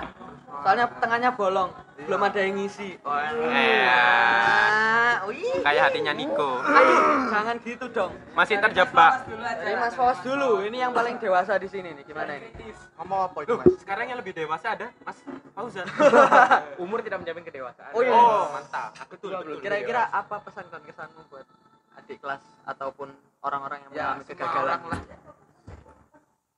[0.59, 5.59] soalnya tengahnya bolong belum ada yang ngisi oh, Eh, wih.
[5.59, 6.61] kayak hatinya Niko.
[6.61, 9.25] Aduh, jangan gitu dong Masih terjebak.
[9.59, 12.47] dari Mas Fawas dulu ini yang paling dewasa di sini nih gimana ini
[12.95, 13.67] Ngomong apa itu Mas?
[13.81, 15.17] Sekarang yang lebih dewasa ada Mas
[15.51, 15.85] Fauzan.
[16.83, 17.89] Umur tidak menjamin kedewasaan.
[17.91, 18.13] Oh, iya.
[18.13, 18.93] Oh, mantap.
[19.09, 19.57] Betul, betul.
[19.57, 21.45] kira-kira apa pesan dan kesanmu buat
[21.97, 23.09] adik kelas ataupun
[23.41, 24.79] orang-orang yang mengalami kegagalan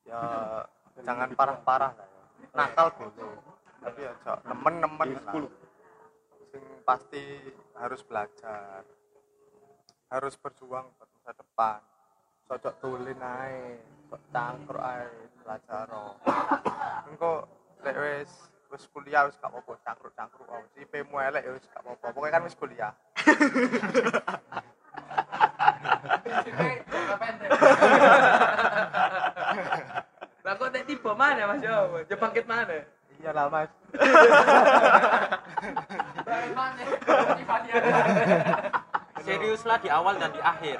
[0.09, 0.21] Ya
[1.05, 2.23] jangan parah-parah lah ya.
[2.57, 3.37] Nakal boleh.
[3.79, 4.13] Tapi ya
[4.49, 5.33] nemen-nemen lah.
[6.49, 7.23] Sing pasti
[7.77, 8.81] harus belajar.
[10.09, 11.79] Harus berjuang buat masa depan.
[12.49, 13.77] Cocok tulin ae,
[14.09, 15.05] kok cangkruk ae
[15.45, 15.85] belajar.
[17.05, 17.45] Engko
[17.85, 18.31] lek wis
[18.73, 20.65] wis kuliah wis gak apa-apa cangkruk-cangkruk wae.
[20.81, 22.17] IP-mu elek ya wis gak apa-apa.
[22.17, 22.93] Pokoknya kan wis kuliah.
[30.45, 32.01] Lah kok tek tiba mana Mas Yo?
[32.09, 32.77] Ya bangkit mana?
[33.19, 33.69] Iya lah Mas.
[39.19, 40.79] Seriuslah di awal dan di akhir.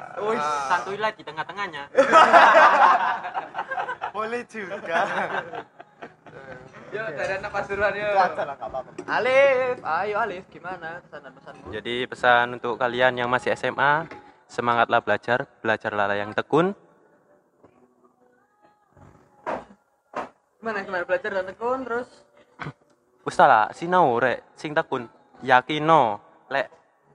[0.72, 1.84] Santuilah di tengah-tengahnya.
[4.16, 5.00] Boleh juga.
[6.89, 8.10] Yo, dari napas duluan yo.
[9.06, 14.10] Alif ayo Alif gimana kesan dan pesanmu Jadi pesan untuk kalian yang masih SMA,
[14.50, 16.74] semangatlah belajar, belajarlah yang tekun.
[20.60, 22.10] gimana gimana belajar dan tekun terus
[23.26, 25.08] Wis ta lah, sinau rek sing tekun.
[25.39, 26.20] Yakino,
[26.52, 26.68] lek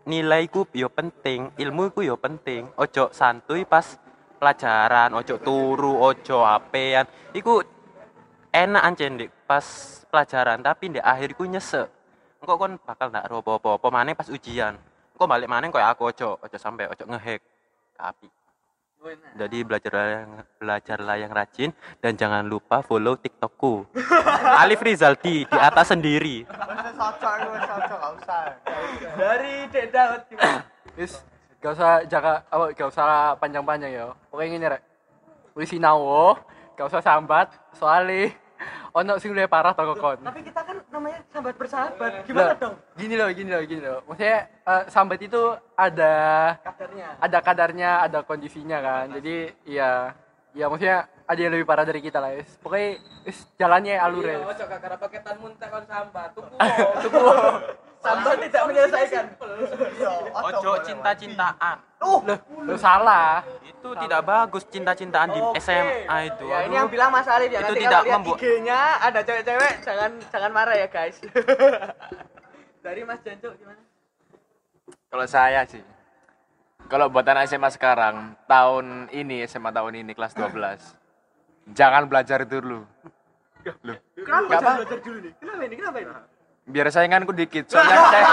[0.08, 2.72] nilaiku yo penting, ilmu ku yo penting.
[2.80, 4.00] Ojo santuy pas
[4.40, 7.04] pelajaran, ojo turu, ojo apean.
[7.36, 7.60] Iku
[8.48, 9.66] enak ancen dik pas
[10.08, 11.90] pelajaran, tapi di akhir ku nyesek.
[12.40, 14.76] Engko kon bakal ndak ro apa-apa, maneh pas ujian.
[15.14, 17.38] Engko balik maneh koyo aku ojo, ojo sampai ojo ngehack.
[18.02, 18.26] Api.
[19.38, 21.70] Jadi belajarlah yang, belajarlah yang rajin
[22.02, 23.86] dan jangan lupa follow TikTokku.
[24.64, 26.42] Alif Rizaldi di atas sendiri.
[29.14, 30.20] Dari Dek Daud?
[30.98, 31.22] Wis
[31.62, 34.10] gak usah jaga apa gak usah panjang-panjang ya.
[34.34, 34.82] Pokoknya ngene rek.
[35.54, 36.34] Wis sinau,
[36.74, 38.34] gak usah sambat soalnya
[38.94, 40.22] ono sing luwih parah toko kon.
[40.22, 42.12] Tapi kita kan namanya sahabat bersahabat.
[42.30, 43.98] Gimana Lah, dong Gini loh, gini loh, gini loh.
[44.06, 45.42] Maksudnya eh, sambat itu
[45.74, 46.14] ada
[46.62, 47.08] kadarnya?
[47.18, 49.06] ada kadarnya, ada kondisinya kan.
[49.18, 50.14] Jadi iya,
[50.54, 52.54] ya maksudnya ada yang lebih parah dari kita lah, wis.
[52.62, 54.38] Pokoknya wis jalannya alur ya.
[54.46, 56.54] ojo kakara paketan muntah kon sambat tuku
[58.04, 59.24] Sahabat tidak menyelesaikan.
[60.44, 61.76] Ojo cinta-cintaan.
[62.04, 62.20] Loh,
[62.68, 63.40] loh, salah.
[63.64, 65.40] Itu tidak bagus cinta-cintaan di.
[65.56, 66.44] SMA itu.
[66.44, 67.64] Ya ini yang bilang Mas Alif ya.
[67.64, 71.16] Itu Nanti tidak kalau lihat membuat- IG-nya ada cewek-cewek jangan jangan marah ya guys.
[72.84, 73.80] Dari Mas Janco gimana?
[75.08, 75.80] Kalau saya sih,
[76.92, 82.60] kalau buat anak SMA sekarang, tahun ini, SMA tahun ini, kelas 12, jangan belajar itu
[82.60, 82.84] dulu.
[83.80, 85.32] Loh, Kenapa jangan belajar dulu nih?
[85.40, 85.74] Kenapa ini?
[85.80, 86.12] Kenapa ini?
[86.64, 88.26] Biar sainganku dikit, soalnya saya...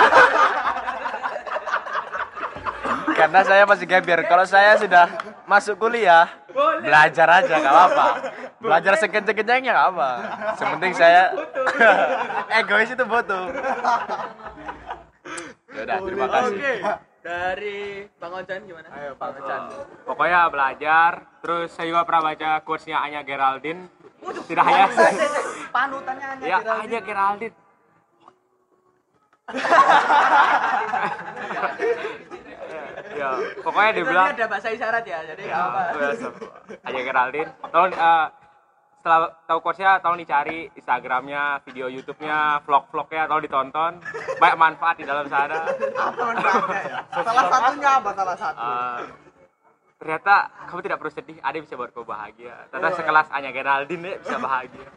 [3.11, 5.05] Karena saya masih geber, kalau saya sudah
[5.45, 6.25] masuk kuliah,
[6.81, 8.07] belajar aja, gak apa-apa.
[8.57, 10.09] Belajar sekecil-kecilnya gak apa.
[10.57, 11.29] Sepenting saya...
[12.57, 13.45] Egois itu butuh.
[15.71, 16.55] Yaudah, terima kasih.
[16.57, 16.73] Oke.
[17.21, 18.89] Dari Bang Ojan gimana?
[18.97, 19.61] Ayo Bang Ojan.
[20.09, 21.11] pokoknya belajar
[21.45, 23.85] terus saya juga pernah baca quotes-nya Anya Geraldine
[24.49, 24.85] tidak hanya
[25.69, 26.81] Panutannya hanya ya Geraldine.
[26.81, 27.55] Anya Geraldine
[33.11, 33.29] ya
[33.61, 35.81] pokoknya dia bilang ada bahasa isyarat ya, jadi nggak apa.
[36.87, 37.51] Anya Geraldine.
[37.69, 38.27] Tolong eh,
[39.01, 43.91] setelah tahu quotesnya tolong dicari Instagramnya video YouTube-nya vlog-vlognya tolong ditonton.
[44.39, 45.69] Banyak manfaat di dalam sana.
[45.69, 46.99] Apa manfaatnya ya?
[47.21, 48.57] Salah satunya apa salah satu?
[48.57, 48.99] Eh,
[50.01, 50.33] ternyata
[50.65, 52.55] kamu tidak perlu sedih ada yang bisa buat kamu bahagia.
[52.73, 54.87] Ternyata sekelas Anya Geraldine ya, bisa bahagia.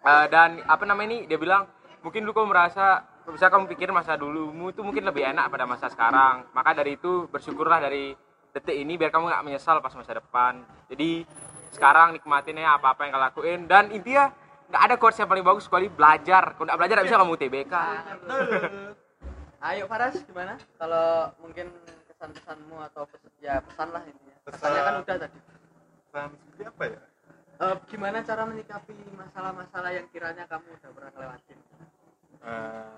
[0.00, 1.66] Eh, dan apa namanya ini dia bilang
[2.00, 5.86] mungkin dulu kamu merasa bisa kamu pikir masa dulumu itu mungkin lebih enak pada masa
[5.92, 8.16] sekarang maka dari itu bersyukurlah dari
[8.50, 11.22] detik ini biar kamu nggak menyesal pas masa depan jadi
[11.70, 14.34] sekarang nikmatin ya apa apa yang kau lakuin dan intinya
[14.70, 17.74] nggak ada course yang paling bagus kecuali belajar kalau nggak belajar nggak bisa kamu TBK
[19.60, 20.56] Ayo Faras gimana?
[20.80, 21.68] Kalau mungkin
[22.08, 24.36] kesan-kesanmu atau pes- ya pesan lah intinya.
[24.48, 25.38] Pesannya kan udah tadi.
[26.08, 27.00] Pesan seperti apa ya?
[27.60, 31.58] Eh, gimana cara menyikapi masalah-masalah yang kiranya kamu udah pernah lewatin?
[32.40, 32.88] Eh,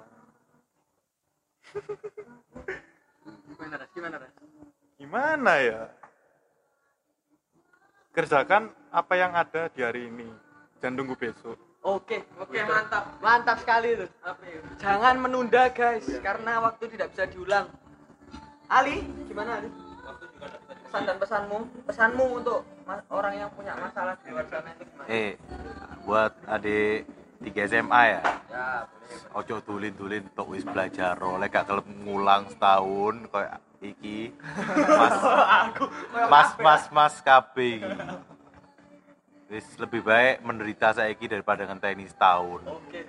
[3.49, 3.91] Gimana Ras?
[3.95, 4.33] Gimana Ras?
[5.03, 5.83] gimana ya?
[8.13, 10.29] Kerjakan apa yang ada di hari ini.
[10.79, 11.57] Jangan tunggu besok.
[11.83, 14.11] Oke, oke mantap, mantap sekali tuh.
[14.79, 17.67] Jangan menunda guys, karena waktu tidak bisa diulang.
[18.71, 19.69] Ali, gimana Ali?
[20.87, 22.61] Pesan dan pesanmu, pesanmu untuk
[23.11, 25.09] orang yang punya masalah di luar sana itu gimana?
[25.09, 25.31] Eh,
[26.05, 27.09] buat adik
[27.43, 28.23] 3 SMA ya.
[28.49, 28.67] Ya,
[29.35, 34.31] Ojo tulin-tulin tok wis belajar oleh gak kelep ngulang setahun kayak iki.
[35.01, 35.17] Mas
[36.31, 37.93] Mas Mas Mas KB iki.
[39.53, 42.63] Wis lebih baik menderita saiki daripada ngenteni setahun.
[42.65, 43.05] Oke.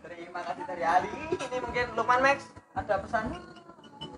[0.00, 1.12] Terima kasih dari Ali.
[1.36, 3.57] Ini mungkin Lukman Max ada pesan?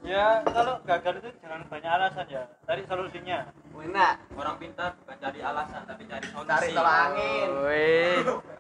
[0.01, 3.39] Ya kalau gagal itu jangan banyak alasan ya cari solusinya
[3.81, 4.15] Enak.
[4.37, 6.53] Orang pintar bukan cari alasan tapi cari solusi.
[6.53, 7.49] Cari tolak angin.
[7.65, 8.17] Wih,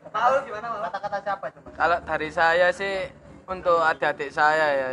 [0.08, 0.66] Paul gimana?
[0.88, 1.68] Kata-kata siapa coba?
[1.76, 2.94] kalau dari saya sih
[3.44, 4.88] untuk adik-adik saya ya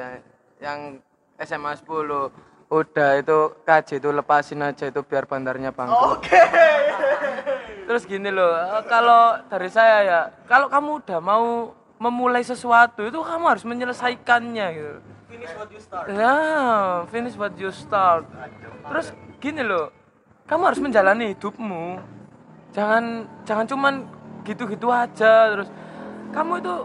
[0.60, 1.00] yang
[1.40, 1.88] SMA 10
[2.68, 6.20] udah itu KJ itu lepasin aja itu biar bandarnya bangkrut.
[6.20, 6.44] Oke.
[7.88, 8.52] Terus gini loh,
[8.92, 11.72] kalau dari saya ya, kalau kamu udah mau
[12.04, 15.00] memulai sesuatu itu kamu harus menyelesaikannya gitu.
[15.48, 16.06] Finish what you start.
[16.12, 16.36] Ya,
[17.08, 18.24] finish what you start.
[18.84, 19.08] Terus
[19.40, 19.96] gini loh,
[20.44, 22.04] kamu harus menjalani hidupmu.
[22.76, 23.94] Jangan jangan cuman
[24.44, 25.72] gitu-gitu aja terus.
[26.36, 26.76] Kamu itu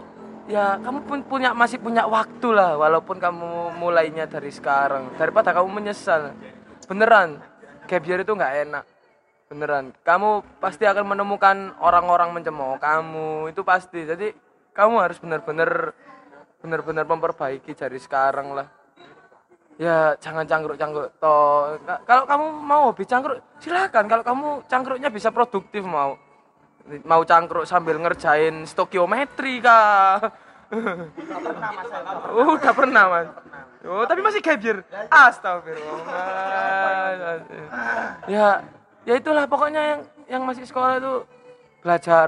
[0.47, 5.83] ya kamu pun punya masih punya waktu lah walaupun kamu mulainya dari sekarang daripada kamu
[5.83, 6.31] menyesal.
[6.87, 7.43] Beneran,
[7.83, 8.85] gap year itu nggak enak.
[9.51, 14.07] Beneran, kamu pasti akan menemukan orang-orang mencemooh kamu itu pasti.
[14.07, 14.31] Jadi
[14.71, 15.91] kamu harus benar-benar
[16.63, 18.67] benar-benar memperbaiki dari sekarang lah.
[19.75, 21.75] Ya jangan cangkruk-cangkruk toh.
[21.83, 24.07] Ka- kalau kamu mau hobi cangkruk silakan.
[24.07, 26.15] Kalau kamu cangkruknya bisa produktif mau
[27.07, 30.19] mau cangkruk sambil ngerjain stokiometri kah
[32.33, 33.29] Oh, udah pernah mas?
[33.85, 37.43] Oh tapi masih gabir astagfirullah
[38.25, 38.63] ya
[39.05, 41.13] ya itulah pokoknya yang yang masih sekolah itu
[41.83, 42.27] belajar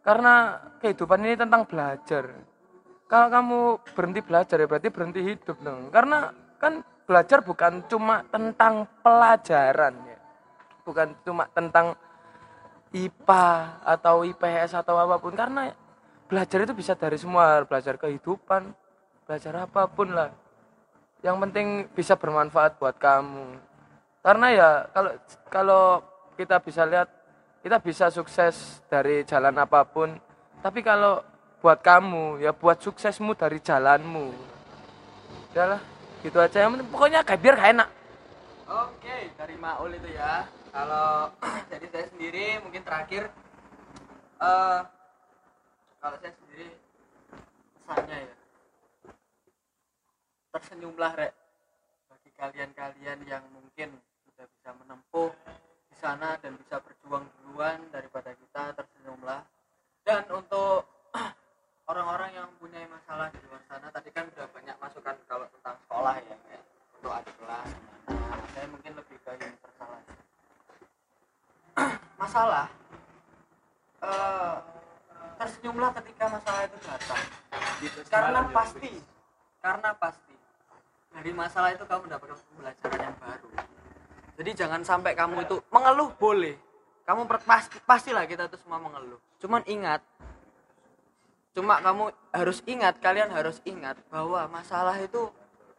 [0.00, 0.34] karena
[0.80, 2.24] kehidupan ini tentang belajar
[3.04, 3.58] kalau kamu
[3.92, 5.92] berhenti belajar ya berarti berhenti hidup dong.
[5.92, 10.18] Karena kan belajar bukan cuma tentang pelajaran ya.
[10.84, 11.96] Bukan cuma tentang
[12.94, 13.46] IPA
[13.84, 15.36] atau IPS atau apa pun.
[15.36, 15.68] Karena
[16.24, 18.72] belajar itu bisa dari semua belajar kehidupan
[19.24, 20.30] belajar apa pun lah.
[21.24, 23.56] Yang penting bisa bermanfaat buat kamu.
[24.24, 25.12] Karena ya kalau
[25.48, 25.84] kalau
[26.36, 27.08] kita bisa lihat
[27.64, 30.16] kita bisa sukses dari jalan apa pun.
[30.60, 31.20] Tapi kalau
[31.64, 34.36] buat kamu ya buat suksesmu dari jalanmu.
[35.48, 35.80] Udahlah
[36.20, 36.60] gitu aja.
[36.60, 37.88] Yang penting pokoknya kayak biar kayak enak.
[38.68, 40.44] Oke, dari Maul itu ya.
[40.68, 41.32] Kalau
[41.72, 43.32] dari saya sendiri mungkin terakhir
[44.44, 44.80] eh
[46.04, 46.68] kalau saya sendiri
[47.80, 48.36] pesannya ya.
[50.52, 51.32] Tersenyumlah rek.
[52.12, 53.96] Bagi kalian-kalian yang mungkin
[54.28, 55.32] sudah bisa menempuh
[55.88, 59.40] di sana dan bisa berjuang duluan daripada kita tersenyumlah.
[60.04, 60.84] Dan untuk
[61.84, 66.14] orang-orang yang punya masalah di luar sana tadi kan udah banyak masukan kalau tentang sekolah
[66.16, 66.62] ya kayak
[66.96, 67.68] untuk adik kelas.
[68.04, 68.44] Gimana.
[68.52, 70.00] saya mungkin lebih ke yang bersalah
[72.22, 72.66] masalah
[74.00, 74.56] eh,
[75.36, 77.24] tersenyumlah ketika masalah itu datang.
[78.08, 78.92] Karena pasti
[79.60, 80.34] karena pasti
[81.12, 83.50] dari masalah itu kamu mendapatkan pembelajaran yang baru.
[84.34, 86.56] Jadi jangan sampai kamu itu mengeluh boleh.
[87.04, 89.20] Kamu pasti pastilah kita itu semua mengeluh.
[89.36, 90.00] Cuman ingat
[91.54, 95.30] cuma kamu harus ingat kalian harus ingat bahwa masalah itu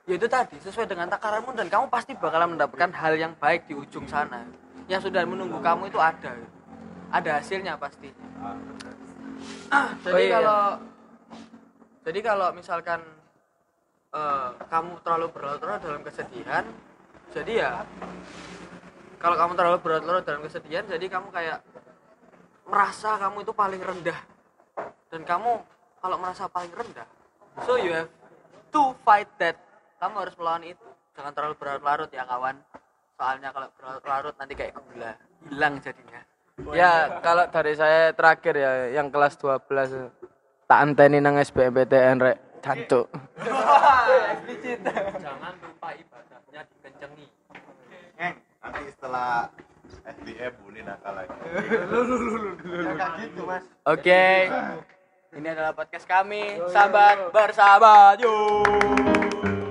[0.08, 3.76] ya itu tadi sesuai dengan takaranmu dan kamu pasti bakalan mendapatkan hal yang baik di
[3.76, 4.48] ujung sana.
[4.88, 6.38] Yang sudah menunggu kamu itu ada.
[7.12, 8.10] Ada hasilnya pasti.
[10.06, 10.40] Jadi Oh, iya.
[10.40, 10.62] kalau
[12.06, 13.02] jadi kalau misalkan
[14.14, 16.64] eh, kamu terlalu berlarut-larut dalam kesedihan
[17.34, 17.72] jadi ya
[19.18, 21.66] kalau kamu terlalu berlarut-larut dalam kesedihan jadi kamu kayak
[22.70, 24.20] merasa kamu itu paling rendah
[25.16, 25.64] dan kamu
[26.04, 27.08] kalau merasa paling rendah
[27.64, 28.12] so you have
[28.76, 29.56] to fight that.
[30.04, 30.88] Kamu harus melawan itu.
[31.16, 32.60] Jangan terlalu berlarut-larut ya kawan.
[33.16, 35.16] Soalnya kalau berlarut-larut nanti kayak gula
[35.48, 36.22] hilang jadinya.
[36.76, 40.12] Ya kalau dari saya terakhir ya yang kelas 12
[40.68, 42.38] tak anteni nang SBMPTN rek.
[42.66, 43.06] Cancuk
[45.22, 47.28] Jangan lupa ibadahnya dikencengi.
[48.18, 49.54] Nanti setelah
[50.02, 51.38] SBM boleh nakal lagi.
[53.22, 53.64] gitu mas.
[53.86, 54.50] Oke
[55.36, 56.64] ini adalah podcast kami.
[56.72, 58.24] Sahabat bersahabat.
[58.24, 59.65] Yuk